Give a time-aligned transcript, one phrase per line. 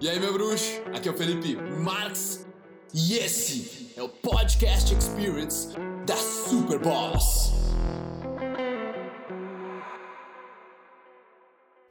[0.00, 0.80] E aí, meu bruxo?
[0.94, 2.46] Aqui é o Felipe Marx
[2.94, 5.76] e esse é o Podcast Experience
[6.06, 7.52] da Super Boss.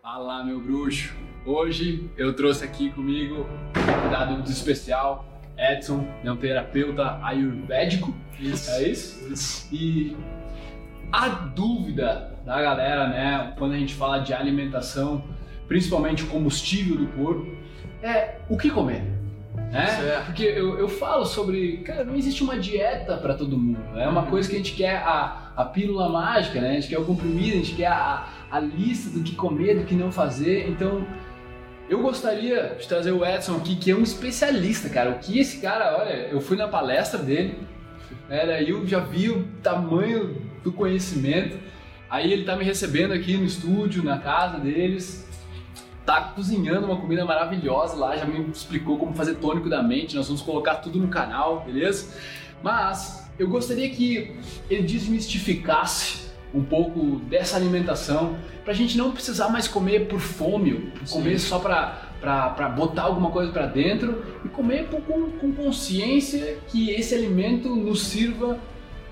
[0.01, 1.13] Fala, meu bruxo.
[1.45, 5.25] Hoje eu trouxe aqui comigo um convidado muito especial,
[5.57, 8.15] Edson, é um terapeuta ayurvédico.
[8.39, 8.71] Isso.
[8.71, 9.33] É isso?
[9.33, 9.67] Isso.
[9.75, 10.15] E
[11.11, 15.25] a dúvida da galera, né, quando a gente fala de alimentação,
[15.67, 17.66] principalmente o combustível do corpo,
[18.01, 19.03] é o que comer.
[19.71, 20.23] Né?
[20.25, 23.79] Porque eu, eu falo sobre, cara, não existe uma dieta para todo mundo.
[23.95, 26.71] É uma coisa que a gente quer a, a pílula mágica, né?
[26.71, 29.85] A gente quer o comprimido, a gente quer a, a lista do que comer, do
[29.85, 30.69] que não fazer.
[30.69, 31.05] Então,
[31.89, 35.11] eu gostaria de trazer o Edson aqui, que é um especialista, cara.
[35.11, 37.59] O que esse cara, olha, eu fui na palestra dele,
[38.29, 41.57] era, eu já vi o tamanho do conhecimento.
[42.09, 45.26] Aí ele tá me recebendo aqui no estúdio, na casa deles.
[46.07, 50.15] Tá cozinhando uma comida maravilhosa lá, já me explicou como fazer tônico da mente.
[50.15, 52.15] Nós vamos colocar tudo no canal, beleza?
[52.63, 54.33] Mas eu gostaria que
[54.69, 61.39] ele desmistificasse um pouco dessa alimentação, pra gente não precisar mais comer por fome, comer
[61.39, 66.89] só pra, pra, pra botar alguma coisa pra dentro e comer com, com consciência que
[66.89, 68.57] esse alimento nos sirva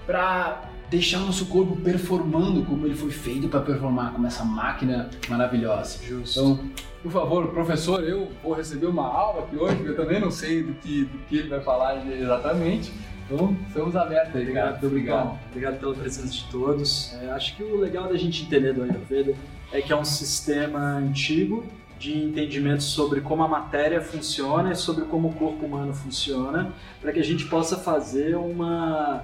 [0.05, 5.09] pra deixar o nosso corpo performando como ele foi feito pra performar, como essa máquina
[5.29, 6.03] maravilhosa.
[6.03, 6.39] Justo.
[6.39, 6.69] Então,
[7.03, 10.73] por favor, professor, eu vou receber uma aula aqui hoje, eu também não sei do
[10.73, 12.91] que, do que ele vai falar exatamente.
[13.25, 14.71] Então, estamos abertos aí, cara.
[14.71, 15.25] Muito obrigado.
[15.29, 17.13] Bom, obrigado pela presença de todos.
[17.13, 19.35] É, acho que o legal da gente entender do Ayurveda
[19.71, 21.65] é que é um sistema antigo
[21.97, 27.11] de entendimento sobre como a matéria funciona e sobre como o corpo humano funciona, para
[27.11, 29.23] que a gente possa fazer uma,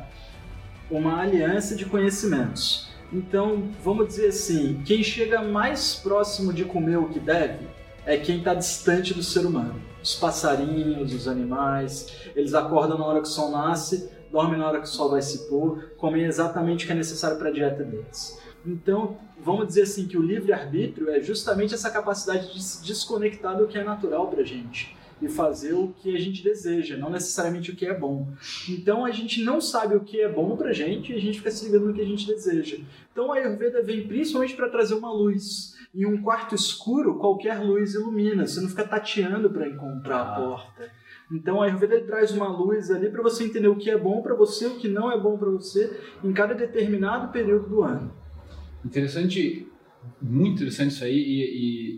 [0.91, 2.89] uma aliança de conhecimentos.
[3.11, 7.67] Então, vamos dizer assim, quem chega mais próximo de comer o que deve
[8.05, 9.81] é quem está distante do ser humano.
[10.03, 14.79] Os passarinhos, os animais, eles acordam na hora que o sol nasce, dormem na hora
[14.79, 17.83] que o sol vai se pôr, comem exatamente o que é necessário para a dieta
[17.83, 18.39] deles.
[18.65, 23.67] Então, vamos dizer assim que o livre-arbítrio é justamente essa capacidade de se desconectar do
[23.67, 27.71] que é natural para a gente e fazer o que a gente deseja, não necessariamente
[27.71, 28.27] o que é bom.
[28.67, 31.37] Então, a gente não sabe o que é bom para a gente e a gente
[31.37, 32.77] fica se ligando no que a gente deseja.
[33.11, 35.75] Então, a Ayurveda vem principalmente para trazer uma luz.
[35.93, 40.35] Em um quarto escuro, qualquer luz ilumina, você não fica tateando para encontrar a Ah.
[40.39, 40.89] porta.
[41.33, 44.33] Então a Ayurveda traz uma luz ali para você entender o que é bom para
[44.35, 48.11] você, o que não é bom para você em cada determinado período do ano.
[48.85, 49.67] Interessante,
[50.21, 51.41] muito interessante isso aí e,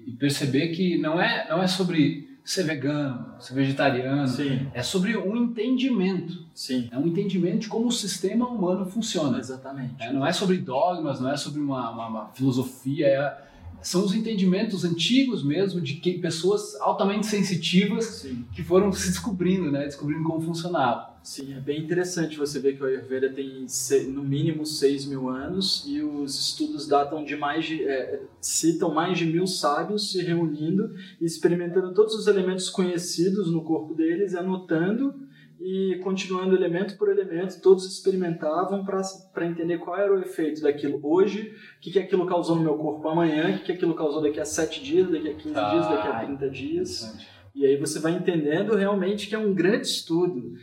[0.08, 4.84] e- e perceber que não é, não é sobre ser vegano, ser vegetariano, Sim, é
[4.84, 6.46] sobre um entendimento.
[6.54, 9.40] sim, É um entendimento de como o sistema humano funciona.
[9.40, 9.96] exatamente.
[10.04, 13.44] É, não é sobre dogmas, não é sobre uma, uma- uma filosofia, é-
[13.82, 19.70] são os entendimentos antigos mesmo de que pessoas altamente sensitivas Sim, que foram se descobrindo,
[19.72, 19.84] né?
[19.86, 21.13] Descobrindo como funcionava.
[21.24, 23.66] Sim, é bem interessante você ver que o Ayurveda tem
[24.10, 29.18] no mínimo 6 mil anos e os estudos datam de mais de, é, citam mais
[29.18, 35.14] de mil sábios se reunindo e experimentando todos os elementos conhecidos no corpo deles, anotando
[35.60, 41.56] e continuando elemento por elemento, todos experimentavam para entender qual era o efeito daquilo hoje,
[41.78, 44.42] o que, que aquilo causou no meu corpo amanhã, o que, que aquilo causou daqui
[44.42, 47.18] a 7 dias, daqui a 15 dias, daqui a Ah, 30 dias.
[47.56, 50.56] E aí você vai entendendo realmente que é um grande estudo.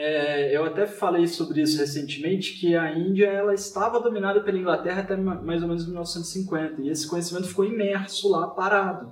[0.00, 5.00] É, eu até falei sobre isso recentemente, que a Índia ela estava dominada pela Inglaterra
[5.00, 9.10] até ma- mais ou menos 1950, e esse conhecimento ficou imerso lá, parado.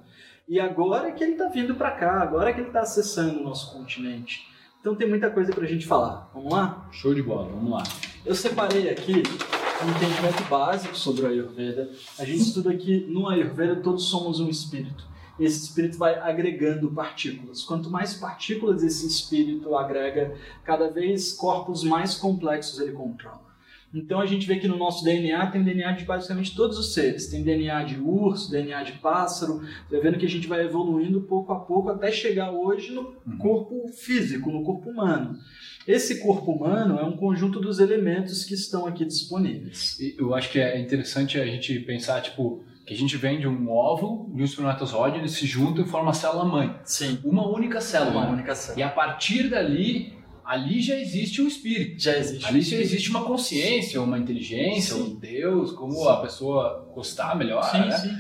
[0.49, 3.73] E agora que ele está vindo para cá, agora que ele está acessando o nosso
[3.77, 4.47] continente.
[4.81, 6.31] Então tem muita coisa para a gente falar.
[6.33, 6.89] Vamos lá?
[6.93, 7.83] Show de bola, vamos lá.
[8.25, 11.91] Eu separei aqui um entendimento básico sobre o Ayurveda.
[12.17, 15.05] A gente estuda que no Ayurveda todos somos um espírito.
[15.39, 17.63] Esse espírito vai agregando partículas.
[17.63, 23.47] Quanto mais partículas esse espírito agrega, cada vez corpos mais complexos ele controla.
[23.95, 27.29] Então a gente vê que no nosso DNA tem DNA de basicamente todos os seres.
[27.29, 29.63] Tem DNA de urso, DNA de pássaro.
[29.91, 33.89] Vai vendo que a gente vai evoluindo pouco a pouco até chegar hoje no corpo
[33.89, 35.39] físico, no corpo humano.
[35.87, 39.97] Esse corpo humano é um conjunto dos elementos que estão aqui disponíveis.
[40.19, 43.69] Eu acho que é interessante a gente pensar, tipo, que a gente vem de um
[43.69, 46.75] óvulo, de um espermatozoide, eles se juntam e formam a célula mãe.
[46.85, 47.19] Sim.
[47.25, 48.21] Uma única célula.
[48.23, 48.81] Uma única célula.
[48.81, 52.01] E a partir dali, ali já existe um espírito.
[52.01, 52.47] Já existe.
[52.47, 55.03] Ali já existe uma consciência, uma inteligência, Sim.
[55.03, 56.09] um Deus, como Sim.
[56.09, 57.91] a pessoa gostar melhor, Sim, né?
[57.99, 58.17] sim.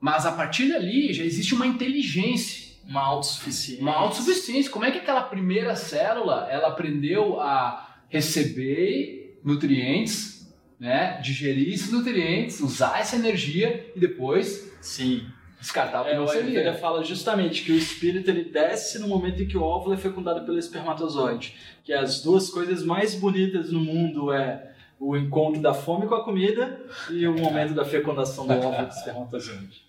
[0.00, 3.80] Mas a partir dali já existe uma inteligência, Uma autossuficiência.
[3.80, 4.70] uma autossuficiência.
[4.72, 10.43] Como é que aquela primeira célula, ela aprendeu a receber nutrientes,
[10.78, 11.20] né?
[11.22, 15.26] Digerir esses nutrientes, usar essa energia e depois Sim.
[15.60, 16.74] descartar o que É, não seria.
[16.74, 20.44] fala justamente que o espírito ele desce no momento em que o óvulo é fecundado
[20.44, 21.54] pelo espermatozoide.
[21.82, 26.24] Que as duas coisas mais bonitas no mundo é o encontro da fome com a
[26.24, 26.80] comida
[27.10, 29.82] e o momento da fecundação do óvulo do espermatozoide.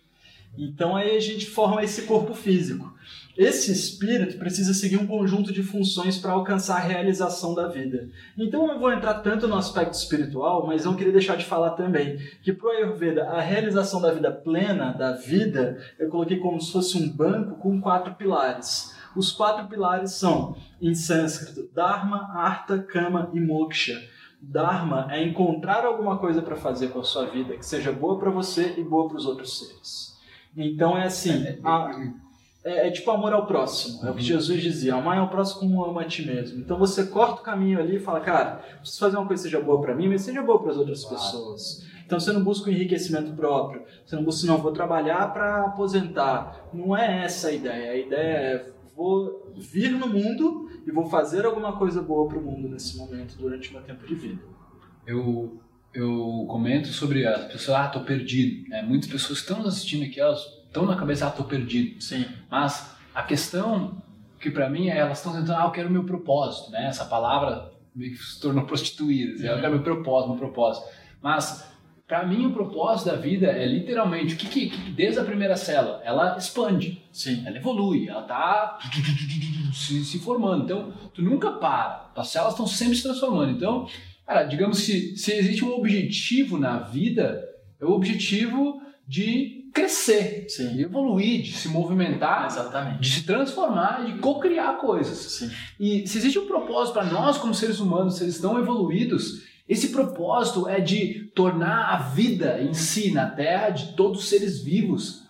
[0.57, 2.93] Então aí a gente forma esse corpo físico.
[3.37, 8.07] Esse espírito precisa seguir um conjunto de funções para alcançar a realização da vida.
[8.37, 11.71] Então eu não vou entrar tanto no aspecto espiritual, mas não queria deixar de falar
[11.71, 16.61] também que para o Ayurveda a realização da vida plena, da vida, eu coloquei como
[16.61, 18.95] se fosse um banco com quatro pilares.
[19.15, 24.01] Os quatro pilares são, em sânscrito, Dharma, Artha, Kama e Moksha.
[24.41, 28.29] Dharma é encontrar alguma coisa para fazer com a sua vida que seja boa para
[28.29, 30.15] você e boa para os outros seres.
[30.55, 31.91] Então é assim, a-
[32.65, 34.05] é, é tipo amor ao próximo.
[34.05, 36.59] É o que Jesus dizia: amar ao próximo como ama a ti mesmo.
[36.59, 39.63] Então você corta o caminho ali e fala, cara, preciso fazer uma coisa que seja
[39.63, 41.15] boa para mim, mas seja boa para as outras Claro.
[41.23, 41.85] pessoas.
[42.05, 43.83] Então você não busca o enriquecimento próprio.
[44.05, 46.67] Você não busca, não, vou trabalhar para aposentar.
[46.73, 47.91] Não é essa a ideia.
[47.91, 52.41] A ideia é vou vir no mundo e vou fazer alguma coisa boa para o
[52.41, 54.41] mundo nesse momento, durante o meu tempo de vida.
[55.05, 55.59] eu,
[55.93, 58.69] eu comento sobre as pessoas, ah, tô perdido.
[58.69, 58.81] né?
[58.81, 60.41] Muitas pessoas que estão assistindo aqui, elas
[60.75, 62.01] estão na cabeça, ah, tô perdido.
[62.01, 62.25] Sim.
[62.51, 64.01] Mas a questão
[64.39, 66.87] que para mim é, elas estão tentando, ah, eu quero o meu propósito, né?
[66.87, 70.85] Essa palavra meio que se tornou prostituída, assim, eu quero meu propósito, meu propósito.
[71.21, 71.73] Mas
[72.05, 75.55] para mim o propósito da vida é literalmente o que, que, que desde a primeira
[75.55, 77.41] célula ela expande, Sim.
[77.45, 78.77] ela evolui, ela tá
[79.73, 80.65] se, se formando.
[80.65, 83.51] Então tu nunca para, as células estão sempre se transformando.
[83.51, 83.87] Então,
[84.27, 87.43] cara, digamos se se existe um objetivo na vida,
[87.79, 90.69] é o objetivo de crescer, Sim.
[90.69, 93.01] de evoluir, de se movimentar, Exatamente.
[93.01, 95.17] de se transformar, de co-criar coisas.
[95.17, 95.51] Sim.
[95.77, 100.69] E se existe um propósito para nós como seres humanos, seres tão evoluídos, esse propósito
[100.69, 105.27] é de tornar a vida em si na Terra de todos os seres vivos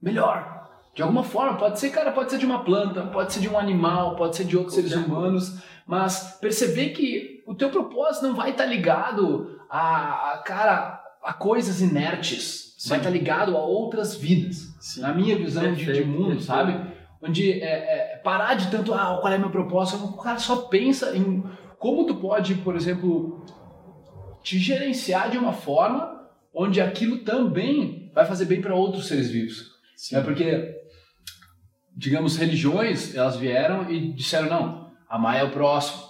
[0.00, 0.70] melhor.
[0.94, 3.58] De alguma forma, pode ser, cara, pode ser de uma planta, pode ser de um
[3.58, 8.50] animal, pode ser de outros seres humanos, mas perceber que o teu propósito não vai
[8.50, 12.90] estar ligado a, a, cara, a coisas inertes, Sim.
[12.90, 15.00] vai estar ligado a outras vidas Sim.
[15.00, 16.44] na minha visão de, de mundo, perfeito.
[16.44, 16.94] sabe?
[17.20, 20.04] Onde é, é, parar de tanto, ah, qual é meu propósito?
[20.04, 21.42] O cara só pensa em
[21.76, 23.44] como tu pode, por exemplo,
[24.44, 29.72] te gerenciar de uma forma onde aquilo também vai fazer bem para outros seres vivos.
[29.96, 30.14] Sim.
[30.14, 30.76] É porque,
[31.96, 36.00] digamos, religiões, elas vieram e disseram, não, amar é o próximo,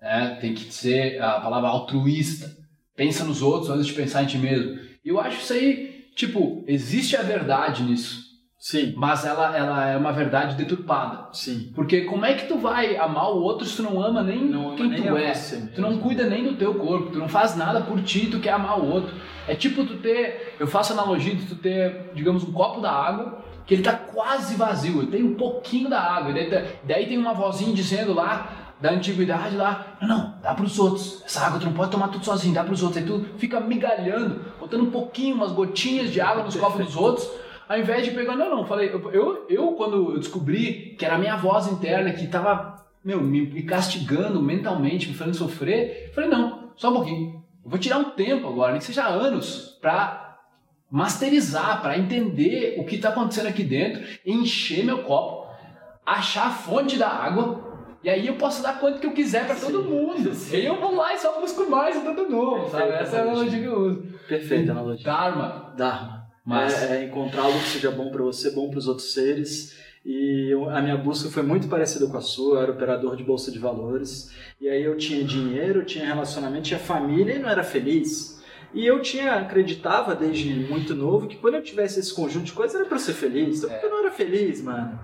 [0.00, 0.38] né?
[0.40, 2.48] tem que ser a palavra altruísta,
[2.94, 4.80] pensa nos outros antes de pensar em ti mesmo.
[5.04, 8.22] E eu acho isso aí, tipo, existe a verdade nisso,
[8.58, 8.94] Sim.
[8.96, 11.28] mas ela, ela é uma verdade deturpada.
[11.32, 11.72] Sim.
[11.74, 14.68] Porque como é que tu vai amar o outro se tu não ama nem Não
[14.68, 15.34] ama quem nem tu é?
[15.34, 18.38] você Tu não cuida nem do teu corpo, tu não faz nada por ti, tu
[18.40, 19.14] quer amar o outro.
[19.48, 23.42] É tipo tu ter, eu faço analogia de tu ter, digamos, um copo da água
[23.66, 27.06] que ele tá quase vazio, ele tem um pouquinho da água, e daí, tá- daí
[27.06, 31.22] tem uma vozinha dizendo lá da antiguidade lá, não, não, dá pros outros.
[31.24, 33.00] Essa água tu não pode tomar tudo sozinho, dá pros outros.
[33.00, 37.30] Aí tu fica migalhando, botando um pouquinho, umas gotinhas de água nos copos dos outros,
[37.68, 41.18] ao invés de pegar, não, não, falei, eu, eu, quando eu descobri que era a
[41.18, 46.90] minha voz interna que tava, meu, me, castigando mentalmente, me fazendo sofrer, falei, não, só
[46.90, 47.42] um pouquinho.
[47.64, 50.38] Eu vou tirar um tempo agora, nem que seja anos, pra
[50.90, 55.48] masterizar, pra entender o que tá acontecendo aqui dentro, encher meu copo,
[56.04, 57.71] achar a fonte da água,
[58.04, 60.32] e aí eu posso dar quanto que eu quiser pra todo mundo.
[60.34, 60.54] Sim.
[60.54, 62.84] E aí eu vou lá e só busco mais e todo novo, sabe?
[62.84, 64.02] Perfeito, Essa é a analogia que eu uso.
[64.28, 65.04] Perfeita analogia.
[65.04, 65.74] Dharma.
[65.76, 66.22] Dharma.
[66.44, 69.76] Mas É, é encontrar algo que seja bom para você, bom para os outros seres.
[70.04, 72.56] E eu- a minha busca foi muito parecida com a sua.
[72.56, 74.32] Eu era operador de bolsa de valores.
[74.60, 78.42] E aí eu tinha dinheiro, eu tinha relacionamento, tinha família e não era feliz.
[78.74, 82.74] E eu tinha acreditava desde muito novo que quando eu tivesse esse conjunto de coisas
[82.74, 83.58] era para ser feliz.
[83.58, 83.74] Então, É.
[83.74, 84.98] porque eu não era feliz, mano.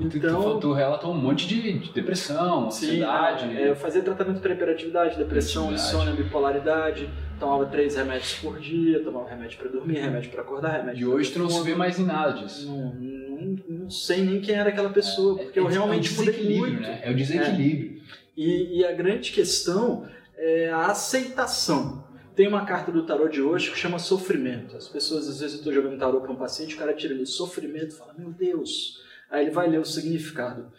[0.00, 3.56] Então, tu, tu relatou um monte de, de depressão, Sim, ansiedade.
[3.56, 7.08] é, eu fazia tratamento para hiperatividade, depressão, insônia, bipolaridade.
[7.38, 11.30] Tomava três remédios por dia, tomava remédio para dormir, remédio para acordar, remédio E hoje
[11.32, 12.66] tu não se vê mais em nada disso.
[12.66, 16.16] Não, não, não sei nem quem era aquela pessoa, porque é, eu é realmente o
[16.16, 16.82] mudei desequilíbrio, muito.
[16.82, 17.00] né?
[17.04, 18.02] É o desequilíbrio.
[18.36, 22.04] E, e a grande questão é a aceitação.
[22.34, 24.76] Tem uma carta do tarô de hoje que chama sofrimento.
[24.76, 27.26] As pessoas, às vezes, eu estou jogando tarô para um paciente, o cara tira ali
[27.26, 28.97] sofrimento e fala, meu Deus.
[29.30, 30.70] Aí ele vai ler o significado.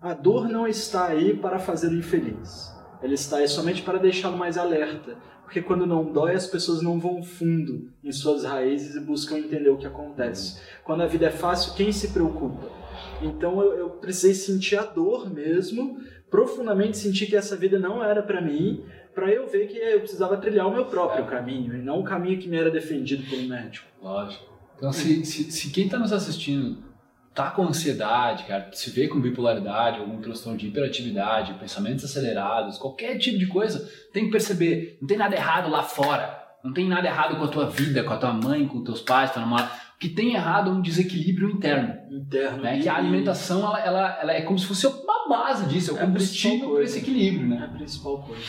[0.00, 2.72] A dor não está aí para fazê-lo infeliz.
[3.02, 5.16] Ela está aí somente para deixá-lo mais alerta.
[5.42, 9.68] Porque quando não dói, as pessoas não vão fundo em suas raízes e buscam entender
[9.68, 10.60] o que acontece.
[10.82, 12.70] Quando a vida é fácil, quem se preocupa?
[13.20, 18.22] Então eu, eu precisei sentir a dor mesmo, profundamente sentir que essa vida não era
[18.22, 18.82] para mim,
[19.14, 22.40] para eu ver que eu precisava trilhar o meu próprio caminho e não o caminho
[22.40, 23.86] que me era defendido pelo médico.
[24.02, 24.50] Lógico.
[24.76, 26.78] Então, se, se, se quem está nos assistindo
[27.34, 33.16] tá com ansiedade, cara, se vê com bipolaridade, algum transtorno de hiperatividade, pensamentos acelerados, qualquer
[33.18, 36.40] tipo de coisa, tem que perceber, não tem nada errado lá fora.
[36.62, 39.36] Não tem nada errado com a tua vida, com a tua mãe, com teus pais,
[39.36, 39.72] a namorada.
[39.96, 41.94] O que tem errado é um desequilíbrio interno.
[42.08, 42.62] Interno.
[42.62, 42.78] Né?
[42.78, 45.96] Que a alimentação ela, ela, ela é como se fosse uma base disso, é o
[45.96, 47.64] É combustível principal para esse equilíbrio, É né?
[47.64, 48.42] a principal coisa.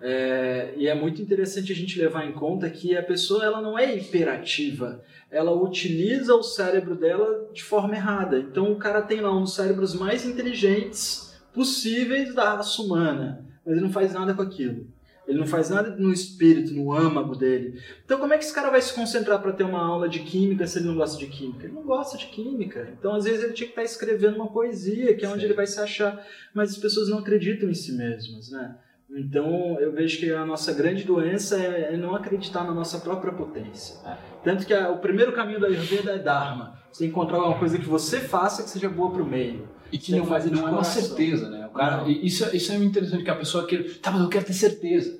[0.00, 3.78] É, e é muito interessante a gente levar em conta que a pessoa ela não
[3.78, 8.38] é hiperativa, ela utiliza o cérebro dela de forma errada.
[8.38, 13.74] Então o cara tem lá um dos cérebros mais inteligentes possíveis da raça humana, mas
[13.74, 14.86] ele não faz nada com aquilo.
[15.26, 17.78] Ele não faz nada no espírito, no âmago dele.
[18.02, 20.66] Então como é que esse cara vai se concentrar para ter uma aula de química
[20.66, 21.66] se ele não gosta de química?
[21.66, 22.88] Ele não gosta de química.
[22.98, 25.46] Então às vezes ele tinha que estar escrevendo uma poesia, que é onde Sim.
[25.46, 26.24] ele vai se achar.
[26.54, 28.74] Mas as pessoas não acreditam em si mesmas, né?
[29.10, 33.32] Então eu vejo que a nossa grande doença é é não acreditar na nossa própria
[33.32, 33.96] potência.
[34.06, 34.16] É.
[34.44, 36.78] Tanto que a- o primeiro caminho da Ayurveda é Dharma.
[36.92, 39.68] Você encontrar alguma coisa que você faça que seja boa para o meio.
[39.90, 41.66] E que não, de não é uma certeza, né?
[41.66, 42.10] O cara, Não.
[42.10, 43.84] e isso, isso é interessante que a pessoa queira.
[44.02, 45.18] Tá, mas eu quero ter certeza.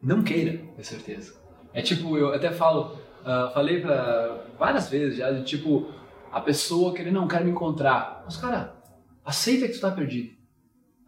[0.00, 1.34] Não queira ter certeza.
[1.72, 5.88] É tipo, eu até falo, ah, falei pra várias vezes já, de tipo,
[6.30, 8.22] a pessoa querer, não, quero me encontrar.
[8.24, 8.76] Mas, cara,
[9.24, 10.30] aceita que tu tá perdido.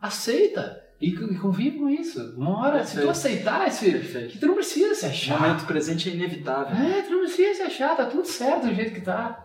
[0.01, 0.83] Aceita.
[1.01, 2.35] E, e convive com isso.
[2.37, 3.11] Uma hora, se tu Perfeito.
[3.11, 3.91] aceitar esse.
[3.91, 4.29] Perfeito.
[4.33, 5.41] Que tu não precisa se O achar.
[5.41, 6.75] momento presente é inevitável.
[6.77, 9.43] É, tu não precisa se achar, tá tudo certo do jeito que tá.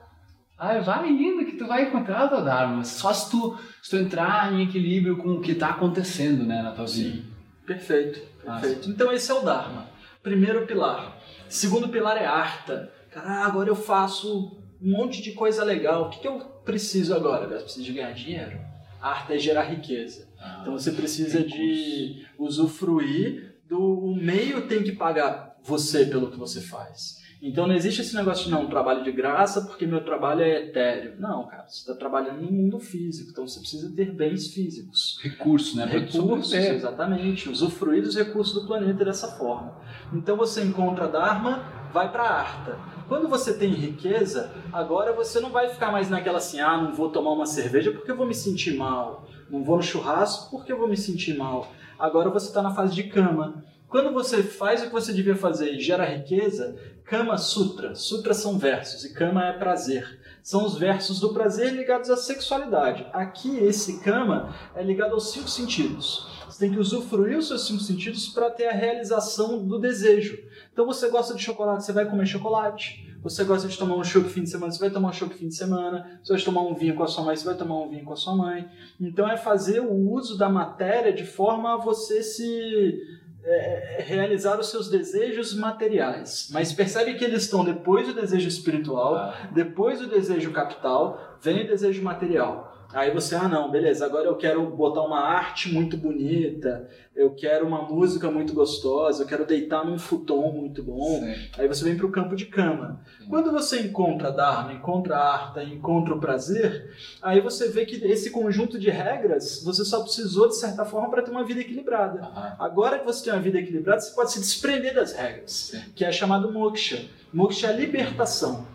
[0.58, 2.84] Ai, vai indo que tu vai encontrar o teu Dharma.
[2.84, 6.72] Só se tu, se tu entrar em equilíbrio com o que tá acontecendo, né, na
[6.72, 7.10] tua vida.
[7.18, 7.26] Sim.
[7.66, 8.90] Perfeito, Ah, perfeito.
[8.90, 9.88] Então esse é o Dharma.
[10.24, 11.18] Primeiro pilar.
[11.50, 12.92] Segundo pilar é Arta.
[13.12, 16.04] Cara, ah, agora eu faço um monte de coisa legal.
[16.04, 17.46] O que, que eu preciso agora?
[17.46, 18.58] Eu preciso de ganhar dinheiro.
[19.02, 20.28] Arta é gerar riqueza.
[20.42, 26.38] Ah, Então você precisa de usufruir do o meio tem que pagar você pelo que
[26.38, 27.22] você faz.
[27.42, 31.16] Então não existe esse negócio de não, trabalho de graça porque meu trabalho é etéreo.
[31.18, 35.18] Não, cara, você está trabalhando no mundo físico, então você precisa ter bens físicos.
[35.24, 35.88] recursos, né?
[35.88, 37.50] pra tu Recursos, exatamente.
[37.50, 39.76] Usufruir dos recursos do planeta dessa forma.
[40.14, 42.78] Então você encontra Dharma, vai para Arta.
[43.08, 47.10] Quando você tem riqueza, agora você não vai ficar mais naquela assim, ah, não vou
[47.10, 49.28] tomar uma cerveja porque eu vou me sentir mal.
[49.52, 51.70] Não vou no churrasco porque eu vou me sentir mal.
[52.00, 53.66] Agora você está na fase de cama.
[53.90, 57.94] Quando você faz o que você devia fazer e gera riqueza, Kama Sutra.
[57.94, 60.22] Sutras são versos e Kama é prazer.
[60.42, 63.06] São os versos do prazer ligados à sexualidade.
[63.12, 66.26] Aqui, esse Kama é ligado aos cinco sentidos.
[66.48, 70.40] Você tem que usufruir os seus cinco sentidos para ter a realização do desejo.
[70.72, 73.08] Então, você gosta de chocolate, você vai comer chocolate.
[73.24, 75.48] Você gosta de tomar um chopp fim de semana, você vai tomar um chopp fim
[75.48, 76.20] de semana.
[76.24, 78.14] Você vai tomar um vinho com a sua mãe, você vai tomar um vinho com
[78.14, 78.68] a sua mãe.
[79.00, 83.00] Então, é fazer o uso da matéria de forma a você se
[83.44, 86.50] é, realizar os seus desejos materiais.
[86.52, 91.64] Mas percebe que eles estão depois do desejo espiritual, Ah, depois do desejo capital, vem
[91.64, 92.71] o desejo material.
[92.94, 97.66] Aí você, ah não, beleza, agora eu quero botar uma arte muito bonita, eu quero
[97.68, 101.20] uma música muito gostosa, eu quero deitar num futon muito bom.
[101.20, 101.50] sim.
[101.58, 103.02] Aí você vem para o campo de cama.
[103.20, 103.28] Sim.
[103.28, 108.30] Quando você encontra Dharma, encontra a Arta, encontra o prazer, aí você vê que esse
[108.32, 112.22] conjunto de regras você só precisou, de certa forma, para ter uma vida equilibrada.
[112.24, 115.82] Ah, Agora que você tem uma vida equilibrada, você pode se desprender das regras, sim.
[115.96, 117.06] que é chamado moksha.
[117.34, 118.66] Moksha é a libertação.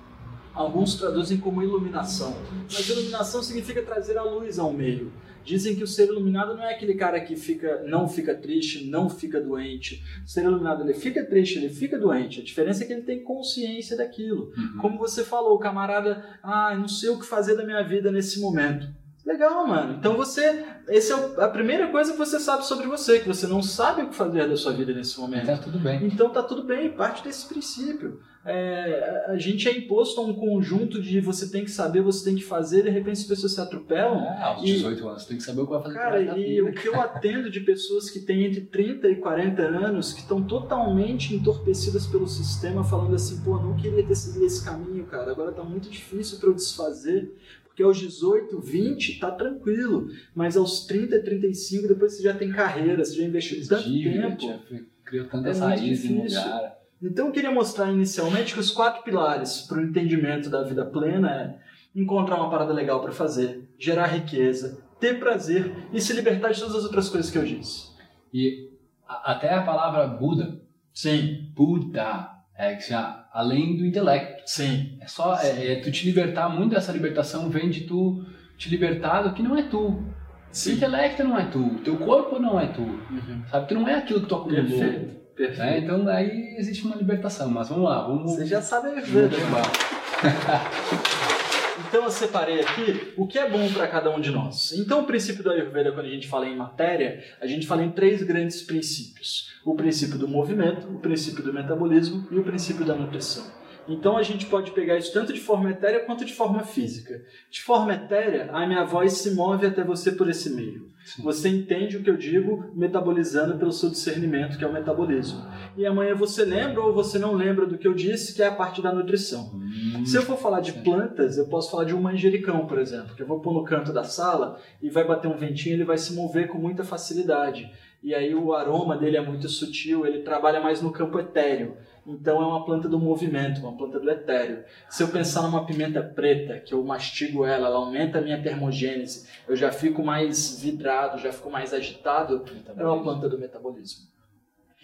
[0.56, 2.34] Alguns traduzem como iluminação.
[2.64, 5.12] Mas iluminação significa trazer a luz ao meio.
[5.44, 9.08] Dizem que o ser iluminado não é aquele cara que fica, não fica triste, não
[9.08, 10.02] fica doente.
[10.24, 12.40] O ser iluminado ele fica triste, ele fica doente.
[12.40, 14.50] A diferença é que ele tem consciência daquilo.
[14.56, 14.78] Uhum.
[14.80, 18.40] Como você falou, o camarada, ah, não sei o que fazer da minha vida nesse
[18.40, 18.88] momento.
[19.26, 19.96] Legal, mano.
[19.98, 23.60] Então você, essa é a primeira coisa que você sabe sobre você, que você não
[23.60, 25.46] sabe o que fazer da sua vida nesse momento.
[25.46, 26.06] Tá tudo bem.
[26.06, 28.20] Então tá tudo bem, parte desse princípio.
[28.48, 32.36] É, a gente é imposto a um conjunto de você tem que saber, você tem
[32.36, 34.22] que fazer, de repente as pessoas se atropelam.
[34.24, 36.54] É, aos E- 18 anos, tu tem que saber o que vai fazer Cara, e
[36.56, 36.64] vida.
[36.68, 40.40] o que eu atendo de pessoas que têm entre 30 e 40 anos, que estão
[40.42, 45.50] totalmente entorpecidas pelo sistema, falando assim, pô, não queria ter seguido esse caminho, cara, agora
[45.50, 47.34] tá muito difícil para eu desfazer,
[47.64, 53.04] porque aos 18, 20 tá tranquilo, mas aos 30, 35, depois você já tem carreira,
[53.04, 54.86] você já investiu tanto Dívida, tempo.
[55.04, 56.40] criou tantas É muito raízes no difícil.
[56.42, 56.76] lugar.
[57.02, 61.30] Então eu queria mostrar inicialmente que os quatro pilares para o entendimento da vida plena
[61.30, 61.58] é
[61.94, 66.76] encontrar uma parada legal para fazer, gerar riqueza, ter prazer e se libertar de todas
[66.76, 67.90] as outras coisas que eu disse.
[68.32, 68.70] E
[69.06, 70.60] até a palavra Buda,
[70.92, 74.42] Sim, Buda, é que já além do intelecto.
[74.46, 78.24] sim, É só é, é tu te libertar, muito dessa libertação vem de tu
[78.56, 79.88] te libertar do que não é tu.
[79.88, 80.04] O
[80.50, 80.72] sim.
[80.72, 82.80] intelecto não é tu, o teu corpo não é tu.
[82.80, 83.42] Uhum.
[83.50, 84.64] Sabe, tu não é aquilo que tu acumulou.
[84.64, 85.58] Perfeito, perfeito.
[85.58, 85.78] Né?
[85.78, 89.02] Então aí existe uma libertação, mas vamos lá, vamos, Você já sabe a.
[91.88, 94.72] Então eu separei aqui o que é bom para cada um de nós.
[94.72, 97.90] Então o princípio da Ayurveda, quando a gente fala em matéria, a gente fala em
[97.90, 102.94] três grandes princípios: o princípio do movimento, o princípio do metabolismo e o princípio da
[102.94, 103.44] nutrição.
[103.88, 107.22] Então a gente pode pegar isso tanto de forma etérea quanto de forma física.
[107.50, 110.90] De forma etérea, a minha voz se move até você por esse meio.
[111.04, 111.22] Sim.
[111.22, 115.40] Você entende o que eu digo metabolizando pelo seu discernimento, que é o metabolismo.
[115.76, 118.54] E amanhã você lembra ou você não lembra do que eu disse, que é a
[118.54, 119.52] parte da nutrição.
[119.54, 123.14] Hum, Se eu for falar de plantas, eu posso falar de um manjericão, por exemplo,
[123.14, 125.96] que eu vou pôr no canto da sala e vai bater um ventinho, ele vai
[125.96, 127.70] se mover com muita facilidade.
[128.02, 131.76] E aí o aroma dele é muito sutil, ele trabalha mais no campo etéreo.
[132.06, 134.64] Então é uma planta do movimento, uma planta do etéreo.
[134.88, 139.28] Se eu pensar numa pimenta preta, que eu mastigo ela, ela aumenta a minha termogênese,
[139.48, 142.44] eu já fico mais vidrado, já fico mais agitado,
[142.76, 144.06] é uma planta do metabolismo.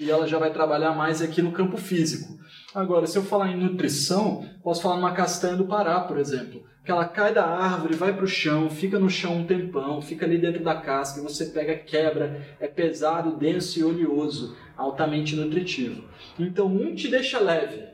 [0.01, 2.37] E ela já vai trabalhar mais aqui no campo físico.
[2.75, 6.91] Agora, se eu falar em nutrição, posso falar numa castanha do Pará, por exemplo que
[6.91, 10.37] ela cai da árvore, vai para o chão, fica no chão um tempão, fica ali
[10.37, 16.05] dentro da casca, e você pega, quebra, é pesado, denso e oleoso, altamente nutritivo.
[16.39, 17.85] Então um te deixa leve,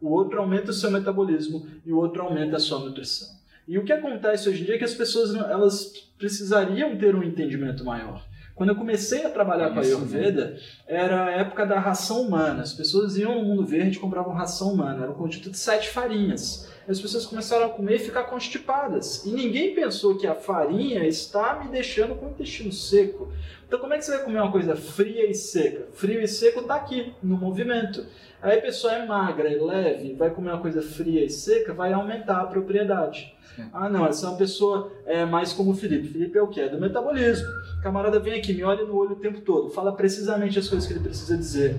[0.00, 3.28] o outro aumenta o seu metabolismo e o outro aumenta a sua nutrição.
[3.66, 7.22] E o que acontece hoje em dia é que as pessoas elas precisariam ter um
[7.22, 8.24] entendimento maior.
[8.54, 12.62] Quando eu comecei a trabalhar com a Ayurveda, era a época da ração humana.
[12.62, 15.02] As pessoas iam no mundo verde e compravam ração humana.
[15.02, 19.24] Era um conjunto de sete farinhas as pessoas começaram a comer e ficar constipadas.
[19.26, 23.30] E ninguém pensou que a farinha está me deixando com o intestino seco.
[23.66, 25.86] Então, como é que você vai comer uma coisa fria e seca?
[25.92, 28.06] Frio e seco está aqui, no movimento.
[28.40, 31.92] Aí a pessoa é magra e leve, vai comer uma coisa fria e seca, vai
[31.92, 33.36] aumentar a propriedade.
[33.72, 36.08] Ah, não, essa é uma pessoa é, mais como o Felipe.
[36.08, 36.60] Felipe é o quê?
[36.60, 37.46] É do metabolismo.
[37.78, 40.86] O camarada vem aqui, me olha no olho o tempo todo, fala precisamente as coisas
[40.86, 41.76] que ele precisa dizer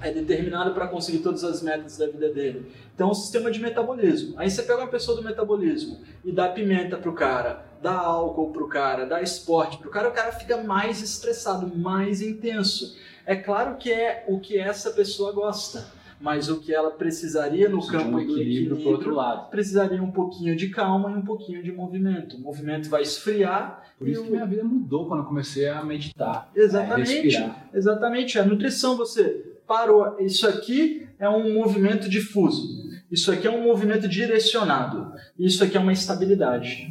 [0.00, 2.70] é determinado para conseguir todas as metas da vida dele.
[2.94, 4.34] Então, é um sistema de metabolismo.
[4.38, 8.68] Aí você pega uma pessoa do metabolismo e dá pimenta pro cara, dá álcool pro
[8.68, 12.96] cara, dá esporte pro cara, o cara fica mais estressado, mais intenso.
[13.24, 15.86] É claro que é o que essa pessoa gosta,
[16.20, 19.50] mas o que ela precisaria no campo um equilíbrio, do equilíbrio pro outro lado.
[19.50, 22.36] precisaria um pouquinho de calma e um pouquinho de movimento.
[22.36, 23.82] O movimento vai esfriar.
[23.98, 26.50] Por isso que minha vida mudou quando eu comecei a meditar.
[26.54, 27.36] Exatamente.
[27.36, 28.38] A exatamente.
[28.38, 30.16] A nutrição, você parou.
[30.20, 32.86] Isso aqui é um movimento difuso.
[33.10, 35.12] Isso aqui é um movimento direcionado.
[35.38, 36.88] Isso aqui é uma estabilidade.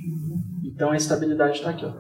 [0.64, 1.94] Então a estabilidade está aqui, ó.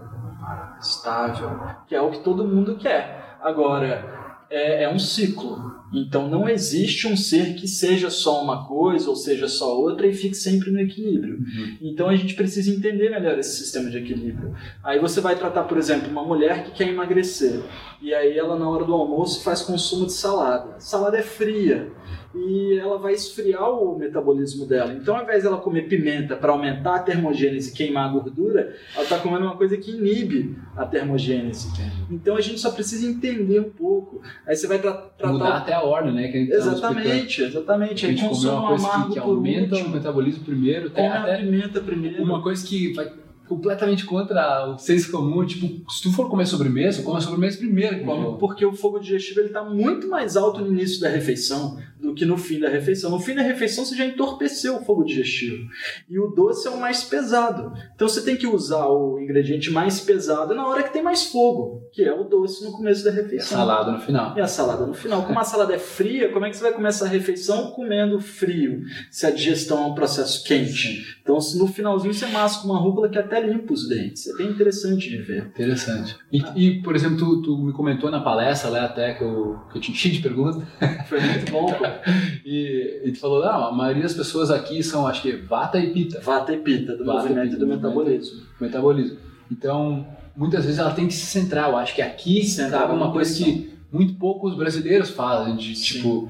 [0.79, 3.37] estável, que é o que todo mundo quer.
[3.41, 4.24] Agora,
[4.55, 5.75] é, é um ciclo.
[5.93, 10.13] Então não existe um ser que seja só uma coisa ou seja só outra e
[10.13, 11.35] fique sempre no equilíbrio.
[11.35, 11.77] Uhum.
[11.81, 14.55] Então a gente precisa entender melhor esse sistema de equilíbrio.
[14.83, 17.61] Aí você vai tratar, por exemplo, uma mulher que quer emagrecer
[18.01, 20.79] e aí ela na hora do almoço faz consumo de salada.
[20.79, 21.91] Salada é fria
[22.35, 24.93] e ela vai esfriar o metabolismo dela.
[24.93, 29.03] Então, ao invés dela comer pimenta para aumentar a termogênese e queimar a gordura, ela
[29.03, 31.71] está comendo uma coisa que inibe a termogênese.
[32.09, 34.21] Então, a gente só precisa entender um pouco.
[34.45, 35.33] Aí você vai tra tratar.
[35.33, 36.27] Mudar até a ordem, né?
[36.27, 38.05] Que a exatamente, exatamente.
[38.05, 41.79] A gente come uma coisa que, que aumenta o metabolismo primeiro, come até a pimenta
[41.79, 42.21] primeiro.
[42.21, 43.11] Uma coisa que vai
[43.47, 45.45] completamente contra o senso comum.
[45.45, 48.05] Tipo, se tu for comer sobremesa, come a sobremesa primeiro.
[48.37, 52.25] Porque o fogo digestivo ele está muito mais alto no início da refeição do que
[52.25, 53.09] no fim da refeição.
[53.09, 55.67] No fim da refeição você já entorpeceu o fogo digestivo.
[56.09, 57.73] E o doce é o mais pesado.
[57.95, 61.89] Então você tem que usar o ingrediente mais pesado na hora que tem mais fogo,
[61.91, 63.57] que é o doce no começo da refeição.
[63.57, 64.37] E a salada no final.
[64.37, 65.23] E a salada no final.
[65.23, 68.81] Como a salada é fria, como é que você vai comer essa refeição comendo frio,
[69.09, 71.17] se a digestão é um processo quente?
[71.21, 74.27] Então no finalzinho você masca uma rúcula que até limpa os dentes.
[74.27, 75.47] É bem interessante de ver.
[75.47, 76.15] Interessante.
[76.31, 79.77] E, e por exemplo, tu, tu, me comentou na palestra lá até que eu, que
[79.77, 80.61] eu te enchi de perguntas.
[81.07, 81.67] Foi muito bom,
[82.45, 85.91] e, e tu falou, não, a maioria das pessoas aqui são, acho que, vata e
[85.91, 86.19] pita.
[86.21, 88.41] Vata e pita, do vata movimento pita, do metabolismo.
[88.59, 89.17] Metabolismo.
[89.51, 91.69] Então, muitas vezes ela tem que se centrar.
[91.69, 95.83] Eu acho que aqui cabe uma coisa que muito poucos brasileiros fazem, de Sim.
[95.83, 96.29] tipo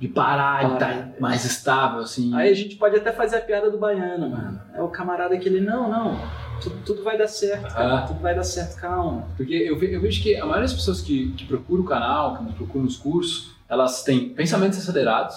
[0.00, 2.34] de parar, de estar tá mais estável, assim.
[2.34, 4.60] Aí a gente pode até fazer a piada do baiano, mano.
[4.74, 6.18] É o camarada que ele, não, não,
[6.62, 7.98] tudo, tudo vai dar certo, cara.
[7.98, 8.02] Ah.
[8.06, 9.28] Tudo vai dar certo, calma.
[9.36, 12.52] Porque eu, eu vejo que a maioria das pessoas que, que procuram o canal, que
[12.54, 15.36] procuram os cursos, elas têm pensamentos acelerados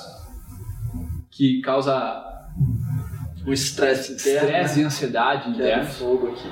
[1.30, 2.23] que causa
[3.45, 4.47] o estresse interno.
[4.47, 5.84] Estresse e ansiedade interna.
[5.84, 6.49] fogo aqui.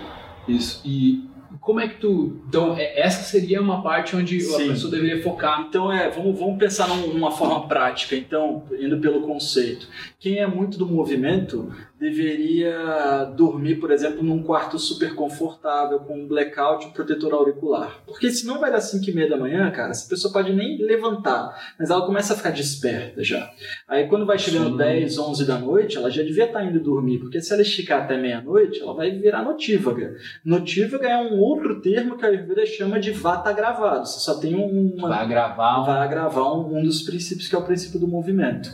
[0.51, 0.81] Isso.
[0.83, 1.29] E
[1.61, 2.41] como é que tu.
[2.49, 4.65] Então, é- essa seria uma parte onde Sim.
[4.65, 5.65] a pessoa deveria focar.
[5.69, 9.87] Então é, vamos, vamos pensar num- numa forma prática, então, indo pelo conceito.
[10.19, 16.27] Quem é muito do movimento deveria dormir, por exemplo, num quarto super confortável, com um
[16.27, 18.01] blackout e um protetor auricular.
[18.07, 21.55] Porque senão vai dar 5 e meia da manhã, cara, essa pessoa pode nem levantar,
[21.77, 23.51] mas ela começa a ficar desperta já.
[23.87, 24.77] Aí quando vai chegando Sim.
[24.77, 28.17] 10, 11 da noite, ela já devia estar indo dormir, porque se ela esticar até
[28.17, 30.15] meia-noite, ela vai virar notívaga.
[30.43, 34.07] Notívaga é um outro termo que a Ayurveda chama de vata gravado.
[34.07, 35.85] Você só tem um, uma, Vai gravar um.
[35.85, 38.71] vai agravar um, um dos princípios que é o princípio do movimento.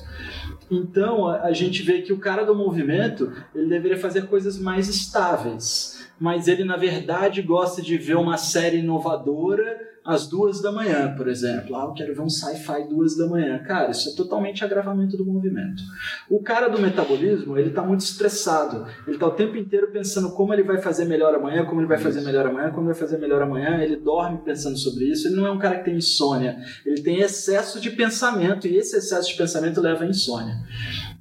[0.69, 4.87] Então a, a gente vê que o cara do movimento ele deveria fazer coisas mais
[4.87, 11.13] estáveis, mas ele na verdade gosta de ver uma série inovadora às duas da manhã,
[11.17, 11.75] por exemplo.
[11.75, 13.59] Ah, eu quero ver um sci-fi duas da manhã.
[13.59, 15.83] Cara, isso é totalmente agravamento do movimento.
[16.29, 18.87] O cara do metabolismo, ele tá muito estressado.
[19.05, 21.97] Ele tá o tempo inteiro pensando como ele vai fazer melhor amanhã, como ele vai
[21.97, 23.83] fazer melhor amanhã, como ele vai fazer melhor amanhã.
[23.83, 25.27] Ele dorme pensando sobre isso.
[25.27, 26.57] Ele não é um cara que tem insônia.
[26.85, 30.55] Ele tem excesso de pensamento e esse excesso de pensamento leva à insônia.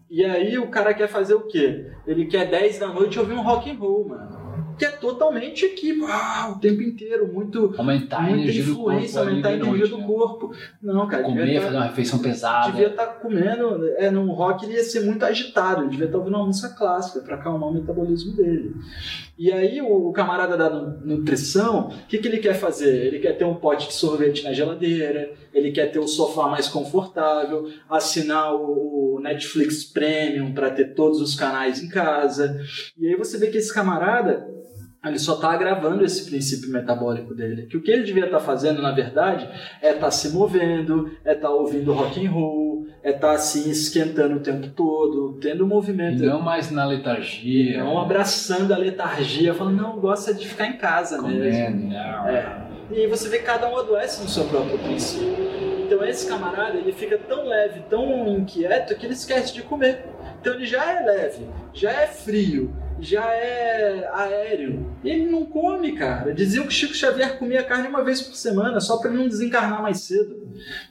[0.09, 1.90] E aí o cara quer fazer o quê?
[2.07, 4.46] Ele quer 10 da noite ouvir um rock and roll, mano.
[4.79, 9.09] Que é totalmente aqui, ah, o tempo inteiro, muito Aumentar a muita energia do influência,
[9.15, 9.19] corpo.
[9.21, 10.07] ali aumentar a energia do né?
[10.07, 10.53] corpo.
[10.83, 12.71] Não, cara, Comer, devia fazer tá, uma refeição pesada.
[12.73, 16.37] devia estar comendo, é, num rock ele ia ser muito agitado, ele devia estar ouvindo
[16.37, 18.75] uma música clássica para acalmar o metabolismo dele.
[19.39, 23.07] E aí o, camarada da nu- nutrição, o que, que ele quer fazer?
[23.07, 26.69] Ele quer ter um pote de sorvete na geladeira, ele quer ter o sofá mais
[26.69, 32.61] confortável, assinar o Netflix Premium para ter todos os canais em casa.
[32.99, 34.47] E aí você vê que esse camarada
[35.11, 37.66] ele só está agravando esse princípio metabólico dele.
[37.66, 39.49] Que o que ele devia estar fazendo, na verdade,
[39.83, 44.40] é estar se movendo, é estar ouvindo rock and roll, é estar assim esquentando o
[44.40, 46.25] tempo todo, tendo E movimento.
[46.25, 47.83] não mais na letargia.
[47.85, 51.88] Não abraçando a letargia, falando, não, gosta de ficar em casa mesmo.
[51.88, 51.95] comendo.
[52.29, 52.66] É.
[52.90, 55.35] E aí você vê que cada um adoece no seu próprio princípio.
[55.85, 60.05] Então esse camarada, ele fica tão leve, tão inquieto, que ele esquece de comer.
[60.40, 64.87] Então ele já é leve, já é frio, já é aéreo.
[65.05, 66.35] Ele não come, cara.
[66.35, 69.83] Diziam que Chico Xavier comia carne uma vez por semana, só para ele não desencarnar
[69.83, 70.47] mais cedo.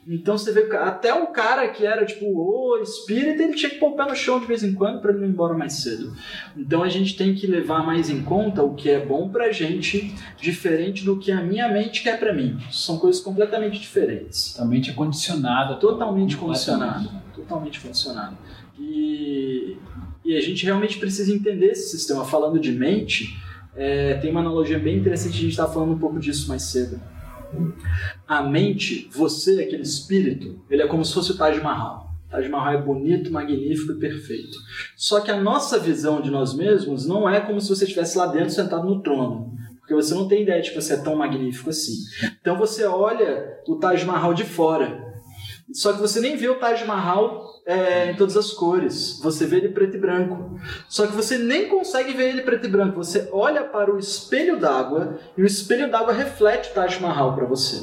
[0.07, 3.91] Então você vê até um cara que era tipo o espírito, ele tinha que pôr
[3.91, 6.15] o pé no chão de vez em quando para ele não ir embora mais cedo.
[6.55, 10.13] Então a gente tem que levar mais em conta o que é bom pra gente,
[10.39, 12.57] diferente do que a minha mente quer pra mim.
[12.71, 14.59] São coisas completamente diferentes.
[14.59, 15.75] A mente é condicionada.
[15.75, 17.09] Totalmente condicionado.
[17.33, 18.37] Totalmente condicionado.
[18.79, 19.77] E,
[20.23, 22.25] e a gente realmente precisa entender esse sistema.
[22.25, 23.37] Falando de mente,
[23.75, 26.99] é, tem uma analogia bem interessante, a gente estava falando um pouco disso mais cedo.
[28.27, 32.13] A mente, você, aquele espírito, ele é como se fosse o Taj Mahal.
[32.27, 34.57] O Taj Mahal é bonito, magnífico e perfeito.
[34.95, 38.27] Só que a nossa visão de nós mesmos não é como se você estivesse lá
[38.27, 39.53] dentro sentado no trono.
[39.79, 41.93] Porque você não tem ideia de que você é tão magnífico assim.
[42.41, 45.04] Então você olha o Taj Mahal de fora.
[45.73, 49.19] Só que você nem vê o Taj Mahal é, em todas as cores.
[49.21, 50.59] Você vê ele preto e branco.
[50.87, 52.97] Só que você nem consegue ver ele preto e branco.
[52.97, 57.45] Você olha para o espelho d'água e o espelho d'água reflete o Taj Mahal para
[57.45, 57.81] você.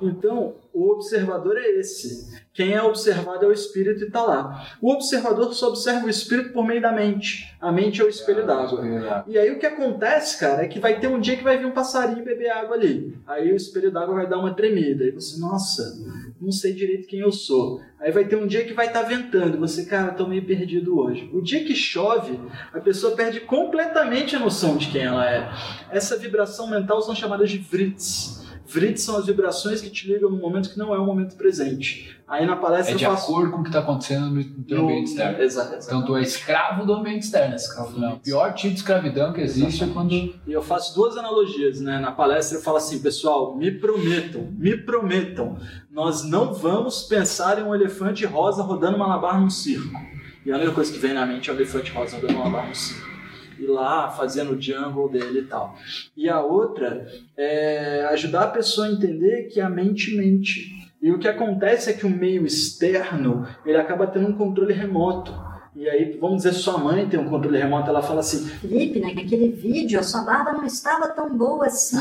[0.00, 2.40] Então, o observador é esse.
[2.52, 4.76] Quem é observado é o espírito e está lá.
[4.80, 7.54] O observador só observa o espírito por meio da mente.
[7.60, 9.24] A mente é o espelho d'água.
[9.26, 11.66] E aí o que acontece, cara, é que vai ter um dia que vai vir
[11.66, 13.16] um passarinho beber água ali.
[13.26, 15.04] Aí o espelho d'água vai dar uma tremida.
[15.04, 15.98] Aí você, nossa,
[16.40, 17.80] não sei direito quem eu sou.
[18.00, 19.58] Aí vai ter um dia que vai estar ventando.
[19.58, 21.30] Você, cara, tô meio perdido hoje.
[21.32, 22.38] O dia que chove,
[22.72, 25.48] a pessoa perde completamente a noção de quem ela é.
[25.90, 28.41] Essa vibração mental são chamadas de vrits.
[28.72, 32.16] Vrits são as vibrações que te ligam no momento que não é o momento presente.
[32.26, 33.30] Aí na palestra É de eu faço...
[33.30, 34.42] acordo com o que está acontecendo no
[34.76, 35.42] no- ambiente externo.
[35.42, 37.54] Exato, Então tu é escravo do ambiente externo.
[37.54, 40.12] Escravo do o pior tipo de escravidão que existe é quando.
[40.14, 41.98] E eu faço duas analogias, né?
[41.98, 45.58] Na palestra eu falo assim, pessoal, me prometam, me prometam,
[45.90, 50.00] nós não vamos pensar em um elefante rosa rodando malabar num circo.
[50.46, 52.74] E a única coisa que vem na mente é o elefante rosa rodando malabar no
[52.74, 53.11] circo.
[53.58, 55.76] E lá fazendo o jungle dele e tal.
[56.16, 60.90] E a outra é ajudar a pessoa a entender que a mente mente.
[61.00, 65.32] E o que acontece é que o meio externo ele acaba tendo um controle remoto.
[65.74, 69.48] E aí, vamos dizer, sua mãe tem um controle remoto, ela fala assim: Felipe, naquele
[69.48, 71.96] vídeo a sua barba não estava tão boa assim.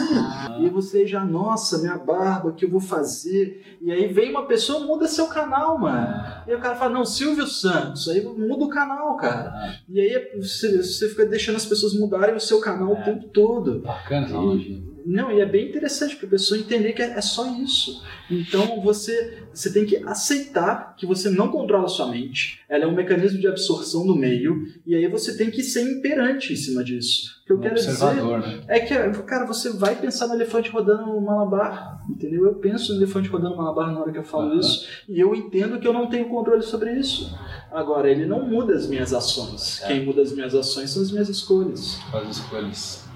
[0.59, 3.77] E você já, nossa, minha barba, o que eu vou fazer?
[3.81, 6.21] E aí vem uma pessoa, muda seu canal, mano.
[6.45, 9.53] E aí o cara fala, não, Silvio Santos, aí muda o canal, cara.
[9.87, 13.79] E aí você, você fica deixando as pessoas mudarem o seu canal o tempo todo.
[13.79, 14.81] Bacana analogia.
[15.05, 18.03] Não, e é bem interessante para a pessoa entender que é, é só isso.
[18.29, 22.87] Então você, você tem que aceitar que você não controla a sua mente, ela é
[22.87, 26.83] um mecanismo de absorção do meio, e aí você tem que ser imperante em cima
[26.83, 27.41] disso.
[27.43, 28.63] O que eu Um quero dizer né?
[28.67, 32.45] é que, cara, você vai pensar no elefante rodando no malabar, entendeu?
[32.45, 34.59] Eu penso no elefante rodando no malabar na hora que eu falo Aham.
[34.59, 37.37] isso, e eu entendo que eu não tenho controle sobre isso.
[37.71, 39.81] Agora, ele não muda as minhas ações.
[39.83, 39.87] É.
[39.87, 41.95] Quem muda as minhas ações são as minhas escolhas.
[42.11, 43.10] Faz escolhas.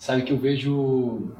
[0.00, 1.30] Sabe que eu vejo.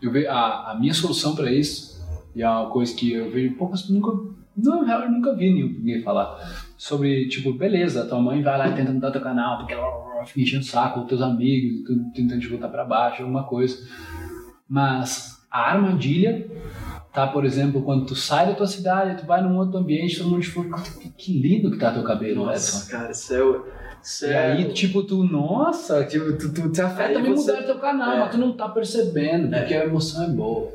[0.00, 2.00] Eu vejo a, a minha solução para isso,
[2.32, 3.90] e é uma coisa que eu vejo poucas.
[3.90, 4.12] Nunca,
[4.56, 6.38] não, eu nunca vi ninguém falar.
[6.78, 10.40] Sobre, tipo, beleza, tua mãe vai lá e tenta mudar teu canal, porque ela fica
[10.42, 11.82] enchendo o saco, teus amigos,
[12.14, 13.76] tentando te botar pra baixo, alguma coisa.
[14.68, 16.46] Mas a armadilha
[17.12, 20.30] tá, por exemplo, quando tu sai da tua cidade, tu vai num outro ambiente, todo
[20.30, 20.66] mundo te fala,
[21.16, 22.76] que, lindo que tá teu cabelo, Edson.
[22.78, 23.42] Nossa, cara, isso é.
[23.42, 23.64] o-
[24.02, 27.52] Isso E é aí, tipo, tu, nossa, tipo, tu, tu te afeta Aí me você-
[27.52, 28.18] mudar teu canal, é.
[28.20, 30.70] mas tu não tá percebendo, porque a emoção é boa.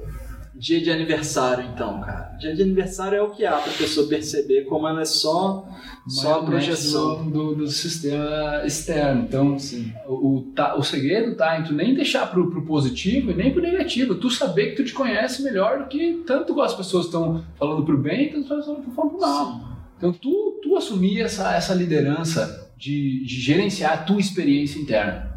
[0.59, 2.35] Dia de aniversário, então, cara.
[2.37, 5.65] Dia de aniversário é o que há pra pessoa perceber como ela é só,
[6.05, 7.23] só a projeção.
[7.23, 9.23] do, do, do sistema externo.
[9.23, 9.93] Então, Sim.
[10.05, 13.53] o, o, tá, o segredo tá em tu nem deixar pro, pro positivo e nem
[13.53, 14.15] pro negativo.
[14.15, 17.97] Tu saber que tu te conhece melhor do que tanto as pessoas estão falando pro
[17.97, 19.61] bem, tanto as pessoas estão falando pro mal.
[19.97, 25.33] Então, tu, tu assumir essa, essa liderança de, de gerenciar a tua experiência interna.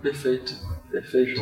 [0.00, 0.69] Perfeito.
[0.90, 1.40] Perfeito.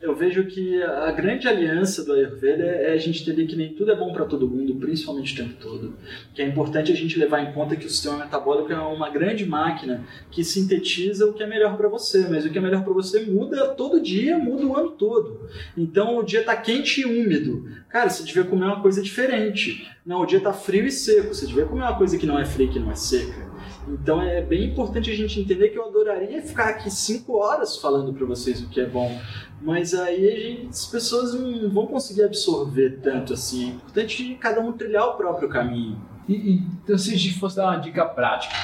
[0.00, 3.90] Eu vejo que a grande aliança do Ayurveda é a gente entender que nem tudo
[3.90, 5.94] é bom para todo mundo, principalmente o tempo todo.
[6.34, 9.46] Que é importante a gente levar em conta que o sistema metabólico é uma grande
[9.46, 12.92] máquina que sintetiza o que é melhor para você, mas o que é melhor para
[12.92, 15.48] você muda todo dia, muda o ano todo.
[15.76, 17.68] Então o dia tá quente e úmido.
[17.88, 19.88] Cara, você devia comer uma coisa diferente.
[20.04, 21.34] Não, o dia tá frio e seco.
[21.34, 23.49] Você devia comer uma coisa que não é fria e que não é seca.
[23.92, 28.12] Então é bem importante a gente entender que eu adoraria ficar aqui cinco horas falando
[28.12, 29.18] para vocês o que é bom,
[29.62, 33.70] mas aí gente- as pessoas não vão conseguir absorver tanto assim.
[33.70, 36.00] É importante cada um trilhar o próprio caminho.
[36.28, 36.52] E, e,
[36.84, 38.54] então, se a gente fosse dar uma dica prática,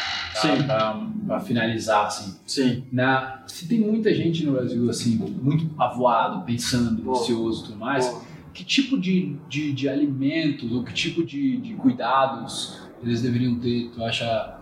[0.67, 1.01] tá?
[1.27, 2.85] Pra finalizar, assim, Sim.
[2.93, 7.19] na, se tem muita gente no Brasil, assim, muito avoado, pensando, Boa.
[7.19, 8.15] ansioso e tudo mais,
[8.55, 13.91] que tipo de, de, de alimentos ou que tipo de, de cuidados eles deveriam ter,
[13.93, 14.56] tu acha,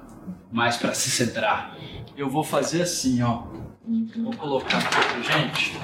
[0.50, 1.76] mais para se centrar?
[2.16, 3.42] eu vou fazer assim, ó.
[4.16, 5.76] Vou colocar aqui pra gente.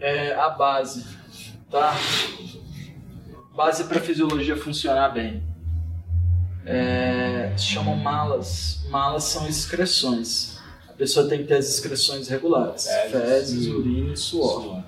[0.00, 1.04] É a base,
[1.70, 1.94] tá?
[3.54, 5.42] Base para fisiologia funcionar bem.
[6.64, 8.86] É, se chamam malas.
[8.90, 10.58] Malas são excreções.
[10.88, 14.82] A pessoa tem que ter as excreções regulares: Fezes, urina e suor.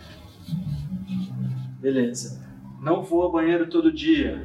[1.81, 2.41] Beleza.
[2.81, 4.43] Não vou ao banheiro todo dia.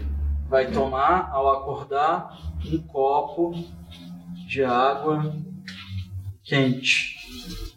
[0.47, 2.37] Vai tomar, ao acordar,
[2.71, 3.53] um copo
[4.47, 5.35] de água
[6.43, 7.15] quente.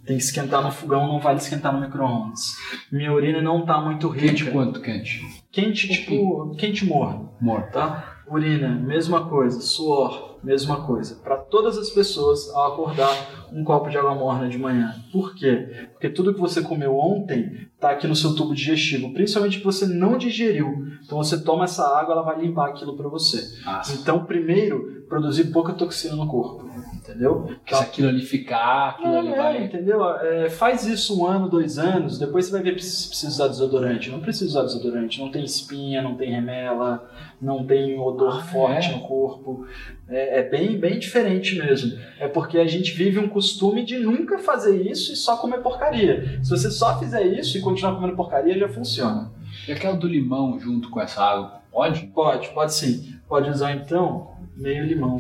[0.07, 2.57] Tem que esquentar no fogão, não vale esquentar no micro-ondas.
[2.91, 4.27] Minha urina não tá muito rica.
[4.29, 5.21] Quente quanto quente?
[5.51, 7.73] Quente, tipo, quente morno, Morto.
[7.73, 8.23] tá?
[8.31, 9.61] Urina, mesma coisa.
[9.61, 11.17] Suor, mesma coisa.
[11.17, 14.95] Para todas as pessoas, ao acordar, um copo de água morna de manhã.
[15.13, 15.89] Por quê?
[15.93, 19.87] Porque tudo que você comeu ontem tá aqui no seu tubo digestivo, principalmente que você
[19.87, 20.87] não digeriu.
[21.09, 23.43] Então você toma essa água, ela vai limpar aquilo para você.
[23.65, 23.95] Massa.
[23.95, 27.49] Então, primeiro, produzir pouca toxina no corpo, entendeu?
[27.67, 29.65] Se aquilo ali ficar, aquilo ali É, vai.
[29.65, 30.07] entendeu?
[30.07, 34.11] É, faz isso um ano, dois anos, depois você vai ver se precisa usar desodorante.
[34.11, 37.09] Não precisa usar desodorante, não tem espinha, não tem remela,
[37.41, 38.93] não tem odor Ah, forte é?
[38.95, 39.67] no corpo.
[40.11, 41.99] É, é bem, bem diferente mesmo.
[42.21, 46.39] É porque a gente vive um costume de nunca fazer isso e só comer porcaria.
[46.43, 49.38] Se você só fizer isso e continuar comendo porcaria, já funciona.
[49.69, 51.61] E aquela do limão junto com essa água?
[51.71, 52.07] Pode?
[52.07, 53.21] Pode, pode sim.
[53.29, 55.19] Pode usar então meio limão.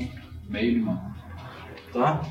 [0.48, 0.98] Meio limão.
[1.92, 2.22] Tá?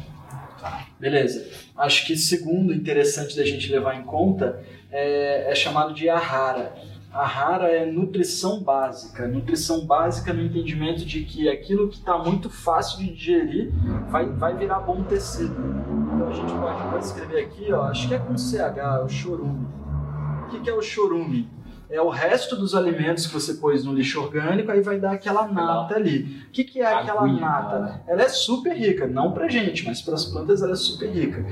[1.00, 1.48] Beleza.
[1.78, 6.74] Acho que segundo interessante da gente levar em conta é, é chamado de ahara.
[7.14, 9.28] Ahara é nutrição básica.
[9.28, 13.72] Nutrição básica no entendimento de que aquilo que está muito fácil de digerir
[14.10, 15.56] vai, vai virar bom tecido.
[16.16, 19.08] Então a gente pode, pode escrever aqui, ó, acho que é com CH, é o
[19.08, 19.68] chorume.
[20.48, 21.57] O que, que é o chorume?
[21.90, 25.48] É o resto dos alimentos que você pôs no lixo orgânico, aí vai dar aquela
[25.48, 26.44] nata ali.
[26.48, 27.80] O que, que é aquela Aguinha, nata?
[27.80, 28.02] né?
[28.08, 31.46] Ela é super rica, não pra gente, mas para as plantas ela é super rica.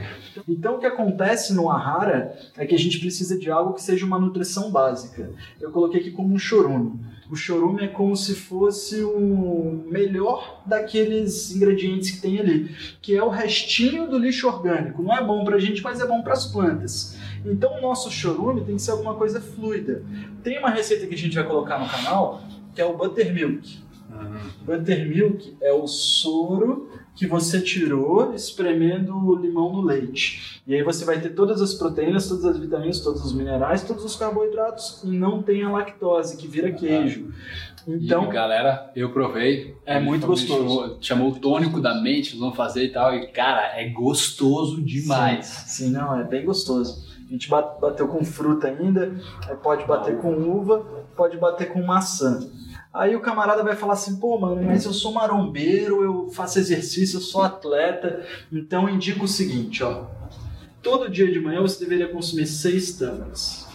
[0.47, 4.05] Então o que acontece no Ahara é que a gente precisa de algo que seja
[4.05, 5.29] uma nutrição básica.
[5.59, 6.99] Eu coloquei aqui como um chorume.
[7.31, 13.23] O chorume é como se fosse o melhor daqueles ingredientes que tem ali, que é
[13.23, 15.01] o restinho do lixo orgânico.
[15.01, 17.17] Não é bom pra gente, mas é bom para as plantas.
[17.45, 20.03] Então o nosso chorume tem que ser alguma coisa fluida.
[20.43, 22.41] Tem uma receita que a gente vai colocar no canal,
[22.73, 23.85] que é o buttermilk.
[24.65, 30.61] Buttermilk é o soro que você tirou espremendo o limão no leite.
[30.67, 34.03] E aí você vai ter todas as proteínas, todas as vitaminas, todos os minerais, todos
[34.03, 37.31] os carboidratos e não tem a lactose, que vira queijo.
[37.87, 39.77] Então, e, galera, eu provei.
[39.85, 40.63] É muito gostoso.
[40.63, 43.15] Chamou, chamou, o tônico da mente, vamos fazer e tal.
[43.15, 45.45] E, cara, é gostoso demais.
[45.45, 47.14] Sim, sim não, é bem gostoso.
[47.27, 49.15] A gente bateu com fruta ainda,
[49.63, 50.85] pode bater com uva,
[51.15, 52.39] pode bater com maçã.
[52.93, 57.17] Aí o camarada vai falar assim, pô, mano, mas eu sou marombeiro, eu faço exercício,
[57.17, 60.05] eu sou atleta, então indico o seguinte, ó.
[60.81, 63.67] Todo dia de manhã você deveria consumir seis tâmaras.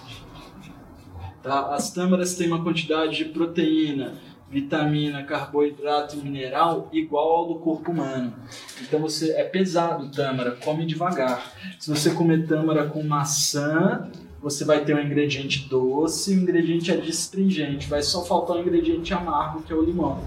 [1.43, 1.75] Tá?
[1.75, 4.15] As tâmaras têm uma quantidade de proteína,
[4.51, 8.35] vitamina, carboidrato e mineral igual ao do corpo humano.
[8.83, 11.53] Então você é pesado tâmara, come devagar.
[11.79, 14.11] Se você comer tâmara com maçã,
[14.43, 17.89] você vai ter um ingrediente doce e um ingrediente adstringente.
[17.89, 20.21] Vai só faltar um ingrediente amargo, que é o limão.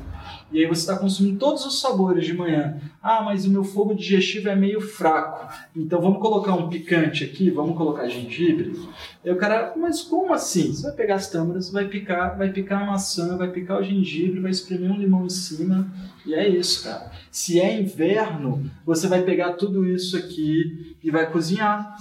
[0.54, 2.80] E aí você está consumindo todos os sabores de manhã.
[3.02, 5.52] Ah, mas o meu fogo digestivo é meio fraco.
[5.76, 8.80] Então vamos colocar um picante aqui, vamos colocar gengibre.
[9.26, 10.72] Eu cara, mas como assim?
[10.72, 14.40] Você vai pegar as tâmaras, vai picar, vai picar a maçã, vai picar o gengibre,
[14.40, 15.92] vai espremer um limão em cima.
[16.24, 17.12] E é isso, cara.
[17.32, 21.98] Se é inverno, você vai pegar tudo isso aqui e vai cozinhar.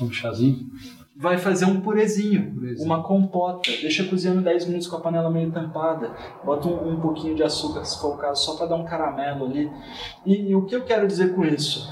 [0.00, 0.70] Um chazinho?
[1.22, 3.70] Vai fazer um purezinho, purezinho, uma compota.
[3.80, 6.12] Deixa cozinhando 10 minutos com a panela meio tampada.
[6.44, 9.46] Bota um, um pouquinho de açúcar, se for o caso, só para dar um caramelo
[9.46, 9.70] ali.
[10.26, 11.88] E, e, o que eu quero dizer com isso?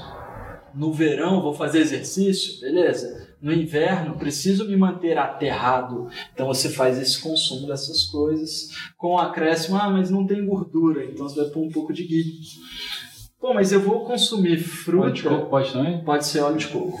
[0.75, 3.29] No verão vou fazer exercício, beleza?
[3.41, 6.09] No inverno preciso me manter aterrado.
[6.33, 8.67] Então você faz esse consumo dessas coisas
[8.97, 9.77] com acréscimo.
[9.77, 12.41] Ah, mas não tem gordura, então você vai pôr um pouco de ghee.
[13.39, 15.05] Pô, mas eu vou consumir fruta.
[15.05, 16.03] Óleo de coco pode também?
[16.03, 16.99] Pode ser óleo de coco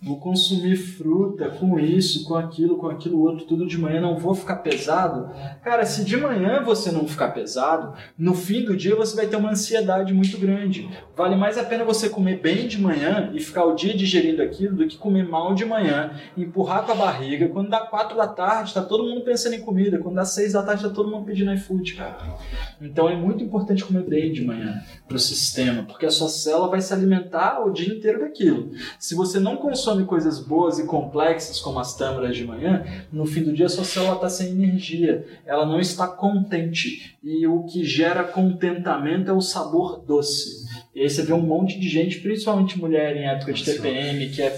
[0.00, 4.34] vou consumir fruta com isso, com aquilo, com aquilo outro, tudo de manhã, não vou
[4.34, 5.30] ficar pesado.
[5.62, 9.36] Cara, se de manhã você não ficar pesado, no fim do dia você vai ter
[9.36, 10.88] uma ansiedade muito grande.
[11.16, 14.76] Vale mais a pena você comer bem de manhã e ficar o dia digerindo aquilo
[14.76, 17.48] do que comer mal de manhã, empurrar com a barriga.
[17.48, 19.98] Quando dá quatro da tarde, tá todo mundo pensando em comida.
[19.98, 22.38] Quando dá seis da tarde, tá todo mundo pedindo iFood, cara.
[22.80, 26.68] Então é muito importante comer bem de manhã para o sistema, porque a sua célula
[26.68, 28.70] vai se alimentar o dia inteiro daquilo.
[28.98, 33.24] Se você não consome consome coisas boas e complexas, como as tâmaras de manhã, no
[33.24, 37.16] fim do dia a sua célula está sem energia, ela não está contente.
[37.24, 40.66] E o que gera contentamento é o sabor doce.
[40.94, 44.42] E aí você vê um monte de gente, principalmente mulher em época de TPM, que
[44.42, 44.48] é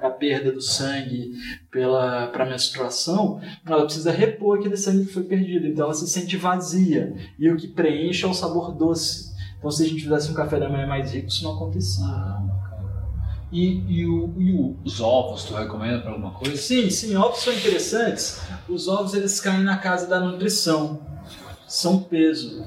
[0.00, 1.32] a perda do sangue
[1.70, 5.66] para menstruação, ela precisa repor aquele sangue que foi perdido.
[5.66, 7.14] Então ela se sente vazia.
[7.38, 9.30] E o que preenche é o sabor doce.
[9.58, 12.04] Então se a gente fizesse um café da manhã mais rico, isso não acontecia.
[12.06, 12.59] Ah.
[13.52, 16.56] E, e, o, e, os ovos, tu recomenda para alguma coisa?
[16.56, 18.40] Sim, sim, ovos são interessantes.
[18.68, 21.00] Os ovos eles caem na casa da nutrição,
[21.66, 22.64] são peso.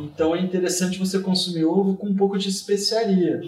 [0.00, 3.40] Então é interessante você consumir ovo com um pouco de especiaria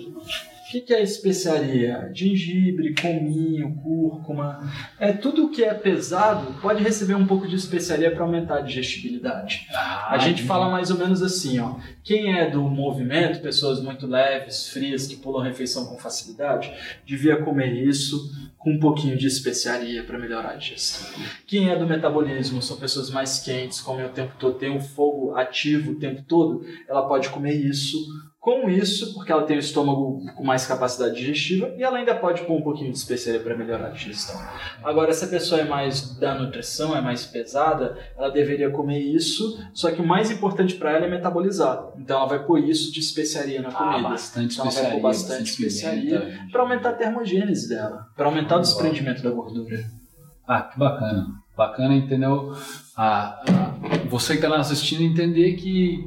[0.73, 2.11] que, que é especiaria?
[2.15, 4.59] Gengibre, cominho, cúrcuma.
[4.99, 9.67] É, tudo que é pesado pode receber um pouco de especiaria para aumentar a digestibilidade.
[9.75, 11.77] Ah, a gente fala mais ou menos assim, ó.
[12.03, 16.73] Quem é do movimento, pessoas muito leves, frias, que pulam refeição com facilidade,
[17.05, 21.07] devia comer isso com um pouquinho de especiaria para melhorar a digestão.
[21.47, 25.35] Quem é do metabolismo, são pessoas mais quentes, comem o tempo todo, tem o fogo
[25.35, 27.99] ativo o tempo todo, ela pode comer isso
[28.42, 32.42] com isso, porque ela tem o estômago com mais capacidade digestiva e ela ainda pode
[32.42, 34.35] pôr um pouquinho de especiaria para melhorar a digestão.
[34.83, 39.64] Agora, se a pessoa é mais da nutrição, é mais pesada, ela deveria comer isso,
[39.72, 41.92] só que o mais importante para ela é metabolizar.
[41.96, 44.09] Então, ela vai pôr isso de especiaria na ah, comida.
[44.09, 44.81] Ah, bastante então, especiaria.
[44.81, 49.31] Ela vai pôr bastante especiaria para aumentar a termogênese dela, para aumentar o desprendimento da
[49.31, 49.85] gordura.
[50.48, 51.28] Ah, que bacana.
[51.57, 52.57] Bacana, entendeu?
[52.96, 53.40] Ah,
[54.11, 56.05] você que está assistindo entender que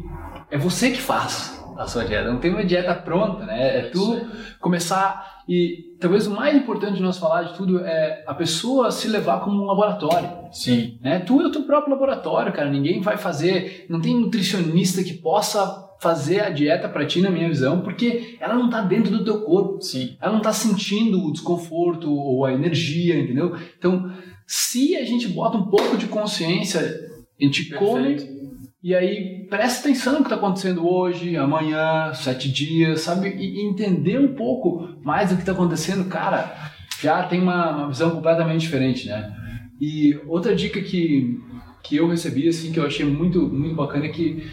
[0.51, 2.31] é você que faz a sua dieta.
[2.31, 3.79] Não tem uma dieta pronta, né?
[3.79, 4.21] É tu
[4.59, 9.07] começar e talvez o mais importante de nós falar de tudo é a pessoa se
[9.07, 10.29] levar como um laboratório.
[10.51, 10.97] Sim.
[11.01, 11.19] Né?
[11.19, 12.69] Tu é o teu próprio laboratório, cara.
[12.69, 17.47] Ninguém vai fazer, não tem nutricionista que possa fazer a dieta para ti, na minha
[17.47, 19.81] visão, porque ela não está dentro do teu corpo.
[19.81, 20.17] Sim.
[20.21, 23.55] Ela não está sentindo o desconforto ou a energia, entendeu?
[23.77, 24.11] Então,
[24.47, 27.85] se a gente bota um pouco de consciência, a gente Perfeito.
[27.85, 28.45] come
[28.85, 33.29] e aí, presta atenção no que está acontecendo hoje, amanhã, sete dias, sabe?
[33.29, 36.55] E, entender um pouco mais do que está acontecendo, cara,
[37.01, 39.35] já tem uma, uma, visão completamente diferente, né?
[39.81, 41.41] E outra dica que,
[41.81, 44.45] que eu recebi, assim, que eu achei muito, muito bacana é que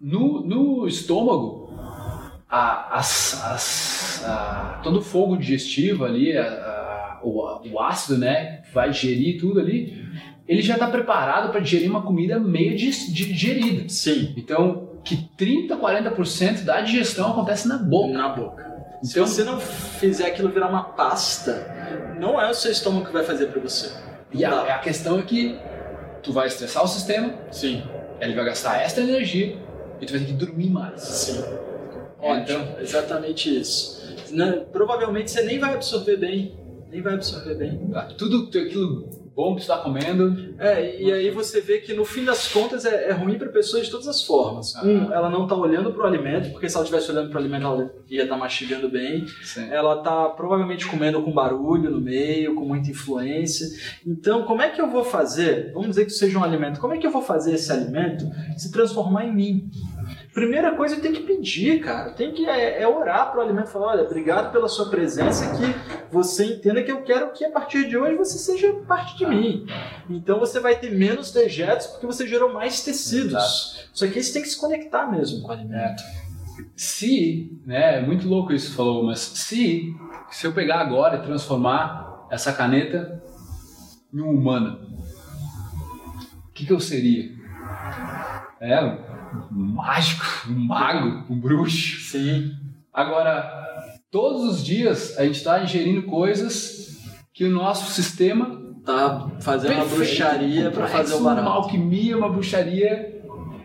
[0.00, 1.74] no, no estômago,
[2.48, 9.58] a, a, todo o fogo digestivo ali, a, o, o ácido, né, vai gerir tudo
[9.58, 10.00] ali,
[10.50, 13.88] ele já está preparado para digerir uma comida meio di- digerida.
[13.88, 14.34] Sim.
[14.36, 18.12] Então, que 30, 40% da digestão acontece na boca.
[18.12, 18.70] Na boca.
[19.02, 23.12] Se Então, você não fizer aquilo virar uma pasta, não é o seu estômago que
[23.12, 23.90] vai fazer pra você.
[24.32, 25.58] e a, a questão é que
[26.22, 27.82] tu vai estressar o sistema, Sim,
[28.20, 29.56] ele vai gastar extra energia
[30.00, 31.00] e tu vai ter que dormir mais.
[31.00, 31.42] sim.
[32.22, 34.00] É, Ótimo, então- exatamente isso.
[34.32, 36.54] Né, provavelmente você nem vai absorver bem.
[36.90, 37.78] Nem vai absorver bem.
[37.92, 38.02] Tá?
[38.18, 39.08] Tudo aquilo
[39.40, 43.08] bom que está comendo, É, e aí você vê que no fim das contas é,
[43.08, 44.76] é ruim para pessoas de todas as formas.
[44.76, 44.84] Ah.
[44.84, 47.90] Um, ela não tá olhando pro alimento, porque se ela estivesse olhando pro alimento, ela
[48.10, 49.24] ia estar mastigando bem.
[49.70, 53.66] Ela tá provavelmente comendo com barulho no meio, com muita influência.
[54.06, 55.72] Então, como é que eu vou fazer?
[55.72, 56.78] Vamos dizer que seja um alimento.
[56.78, 58.26] Como é que eu vou fazer esse alimento
[58.58, 59.70] se transformar em mim?
[60.32, 62.12] Primeira coisa, eu tenho que pedir, cara.
[62.12, 65.74] Tem que é, é orar pro alimento, falar, olha, obrigado pela sua presença, que
[66.12, 69.66] você entenda que eu quero que a partir de hoje você seja parte de mim.
[70.08, 73.88] Então você vai ter menos dejetos porque você gerou mais tecidos.
[73.92, 76.02] Só que isso tem que se conectar mesmo com o alimento.
[76.76, 79.92] se, né, é muito louco isso que falou, mas se,
[80.30, 83.20] se eu pegar agora e transformar essa caneta
[84.14, 84.78] em um humano,
[86.48, 87.30] o que, que eu seria?
[88.60, 88.76] É,
[89.52, 92.00] um mágico, um mago, um bruxo.
[92.10, 92.52] Sim.
[92.92, 96.98] Agora, todos os dias a gente está ingerindo coisas
[97.32, 101.48] que o nosso sistema Tá fazendo uma perfeito, bruxaria para fazer o uma barato.
[101.48, 103.20] alquimia, uma bruxaria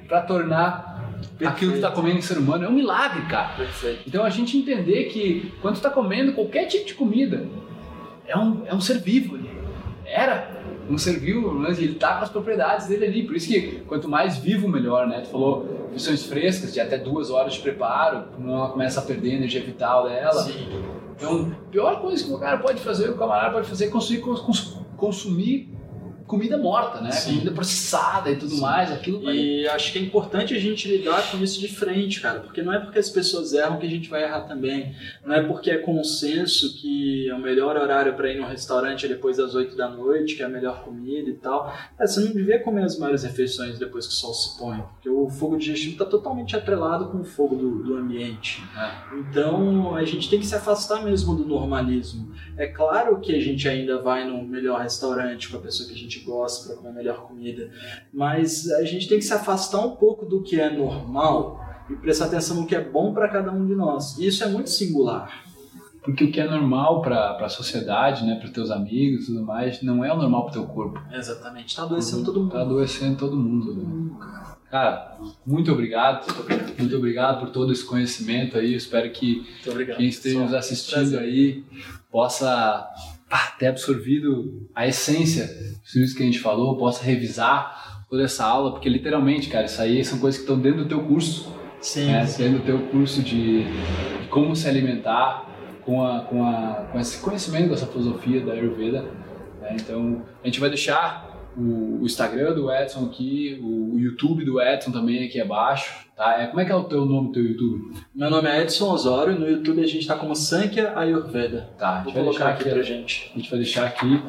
[0.08, 1.10] para tornar
[1.44, 2.66] aquilo que está comendo em ser humano.
[2.66, 3.56] É um milagre, cara.
[3.56, 4.04] Perfeito.
[4.06, 7.48] Então a gente entender que quando tu tá comendo qualquer tipo de comida,
[8.28, 9.50] é um, é um ser vivo ali.
[10.06, 13.24] Era um ser vivo, mas ele tá com as propriedades dele ali.
[13.24, 15.22] Por isso que quanto mais vivo, melhor, né?
[15.22, 19.32] Tu falou refeições frescas, de até duas horas de preparo, não ela começa a perder
[19.32, 20.44] a energia vital dela.
[20.44, 20.68] Sim.
[21.16, 24.20] Então, a pior coisa que o cara pode fazer, o camarada pode fazer é consumir,
[24.20, 25.70] cons- consumir
[26.28, 27.12] comida morta, né?
[27.12, 27.34] Sim.
[27.34, 28.62] Comida processada e tudo Sim.
[28.62, 28.92] mais.
[28.92, 32.40] Aquilo vai E acho que é importante a gente lidar com isso de frente, cara,
[32.40, 34.96] porque não é porque as pessoas erram que a gente vai errar também.
[35.26, 39.10] Não é porque é consenso que é o melhor horário para ir num restaurante é
[39.10, 41.74] depois das 8 da noite, que é a melhor comida e tal.
[42.00, 45.10] É, você não devia comer as maiores refeições depois que o sol se põe, porque
[45.10, 48.64] o fogo digestivo está totalmente atrelado com o fogo do, do ambiente.
[48.78, 49.20] É.
[49.20, 52.34] Então a gente tem que se afastar mesmo do normalismo.
[52.58, 55.98] É claro que a gente ainda vai no melhor restaurante com a pessoa que a
[55.98, 57.70] gente gosta para comer a melhor comida,
[58.14, 61.60] mas a gente tem que se afastar um pouco do que é normal
[61.90, 64.18] e prestar atenção no que é bom para cada um de nós.
[64.18, 65.44] E isso é muito singular.
[66.04, 69.82] Porque o que é normal para a sociedade, né, para teus amigos e tudo mais,
[69.82, 71.02] não é o normal para teu corpo.
[71.12, 71.70] Exatamente.
[71.70, 72.52] Está adoecendo todo mundo.
[72.52, 73.74] Tá adoecendo todo mundo.
[73.74, 74.56] né?
[74.70, 76.28] Cara, muito obrigado.
[76.78, 78.74] Muito obrigado por todo esse conhecimento aí.
[78.74, 79.48] Eu espero que
[79.98, 81.64] quem esteja nos assistindo aí
[82.12, 82.88] possa
[83.30, 85.50] pá, ter absorvido a essência
[85.94, 90.04] isso que a gente falou, possa revisar toda essa aula, porque literalmente, cara, isso aí
[90.04, 91.54] são coisas que estão dentro do teu curso.
[91.80, 92.08] Sim.
[92.08, 92.26] né?
[92.38, 95.46] Dentro do teu curso de, de como se alimentar
[95.84, 99.04] com, a, com, a, com esse conhecimento, com essa filosofia da Ayurveda.
[99.62, 99.76] né?
[99.80, 104.62] Então, a gente vai deixar o, o Instagram do Edson aqui, o, o YouTube do
[104.62, 106.06] Edson também aqui abaixo.
[106.16, 106.42] Tá?
[106.42, 107.94] É, como é que é o teu nome do teu YouTube?
[108.14, 109.38] Meu nome é Edson Osório.
[109.38, 111.70] No YouTube a gente está como Sankhya Ayurveda.
[111.78, 113.32] Tá, a Vou gente vai colocar deixar aqui aqui pra gente.
[113.34, 114.24] A gente vai deixar aqui.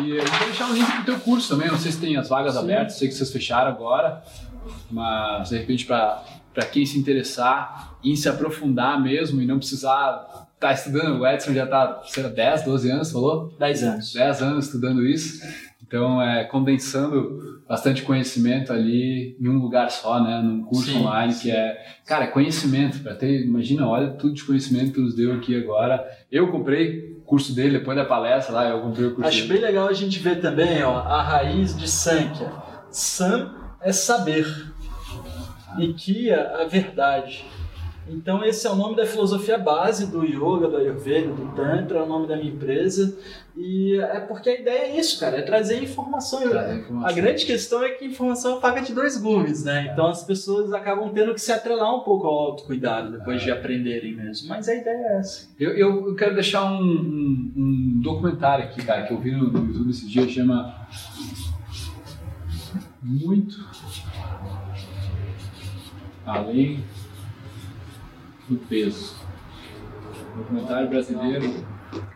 [0.00, 1.68] E a gente vai deixar um link pro teu curso também.
[1.68, 2.60] Não sei se tem as vagas Sim.
[2.60, 4.22] abertas, sei que vocês fecharam agora.
[4.90, 10.72] Mas de repente, para quem se interessar em se aprofundar mesmo e não precisar estar
[10.72, 12.02] estudando, o Edson já está
[12.34, 13.54] 10, 12 anos, falou?
[13.58, 14.12] 10 anos.
[14.14, 15.40] 10 anos estudando isso.
[15.82, 20.40] Então, é, condensando bastante conhecimento ali em um lugar só, né?
[20.40, 21.42] Num curso Sim, online sim.
[21.42, 23.00] que é, cara, é conhecimento.
[23.00, 26.04] Pra ter, imagina, olha tudo de conhecimento que nos deu aqui agora.
[26.30, 29.54] Eu comprei o curso dele depois da palestra lá, eu comprei o curso Acho dele.
[29.54, 32.52] bem legal a gente ver também ó, a raiz de Sankhya.
[32.90, 34.46] San é saber
[35.78, 37.44] e Kia a verdade.
[38.08, 42.02] Então esse é o nome da filosofia base do yoga, do ayurveda, do tantra, é
[42.02, 43.18] o nome da minha empresa.
[43.56, 46.40] E é porque a ideia é isso, cara, é trazer informação.
[46.48, 47.08] Trazer informação.
[47.08, 49.90] A grande questão é que informação é uma faca de dois gumes, né?
[49.92, 54.14] Então as pessoas acabam tendo que se atrelar um pouco ao autocuidado depois de aprenderem
[54.14, 54.48] mesmo.
[54.50, 55.48] Mas a ideia é essa.
[55.58, 59.50] Eu, eu, eu quero deixar um, um- um documentário aqui, cara, que eu vi no,
[59.50, 60.86] no YouTube esse dia, chama
[63.02, 63.56] Muito
[66.24, 66.84] Além
[68.48, 69.14] do Peso.
[70.36, 71.66] Documentário brasileiro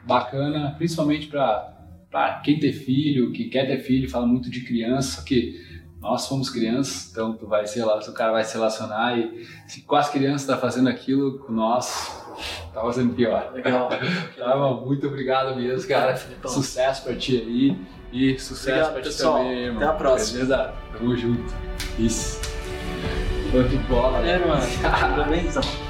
[0.04, 5.58] bacana, principalmente para quem tem filho, quem quer ter filho, fala muito de criança, que
[6.00, 9.82] nós fomos crianças, então tu vai se, rela- o cara vai se relacionar e se
[9.82, 12.18] com as crianças está fazendo aquilo com nós,
[12.72, 13.50] Tava sendo pior.
[13.52, 13.90] Legal.
[14.38, 16.16] Tava, muito obrigado mesmo, cara.
[16.46, 17.76] Sucesso pra ti aí.
[18.12, 19.38] E sucesso Obrigado, pra ti pessoal.
[19.38, 19.82] também, irmão.
[19.82, 20.32] Até a próxima.
[20.38, 20.74] Beleza?
[20.96, 21.54] Tamo junto.
[21.98, 22.40] Isso.
[23.50, 24.62] Show de bola, É, mano.
[24.62, 25.89] Tudo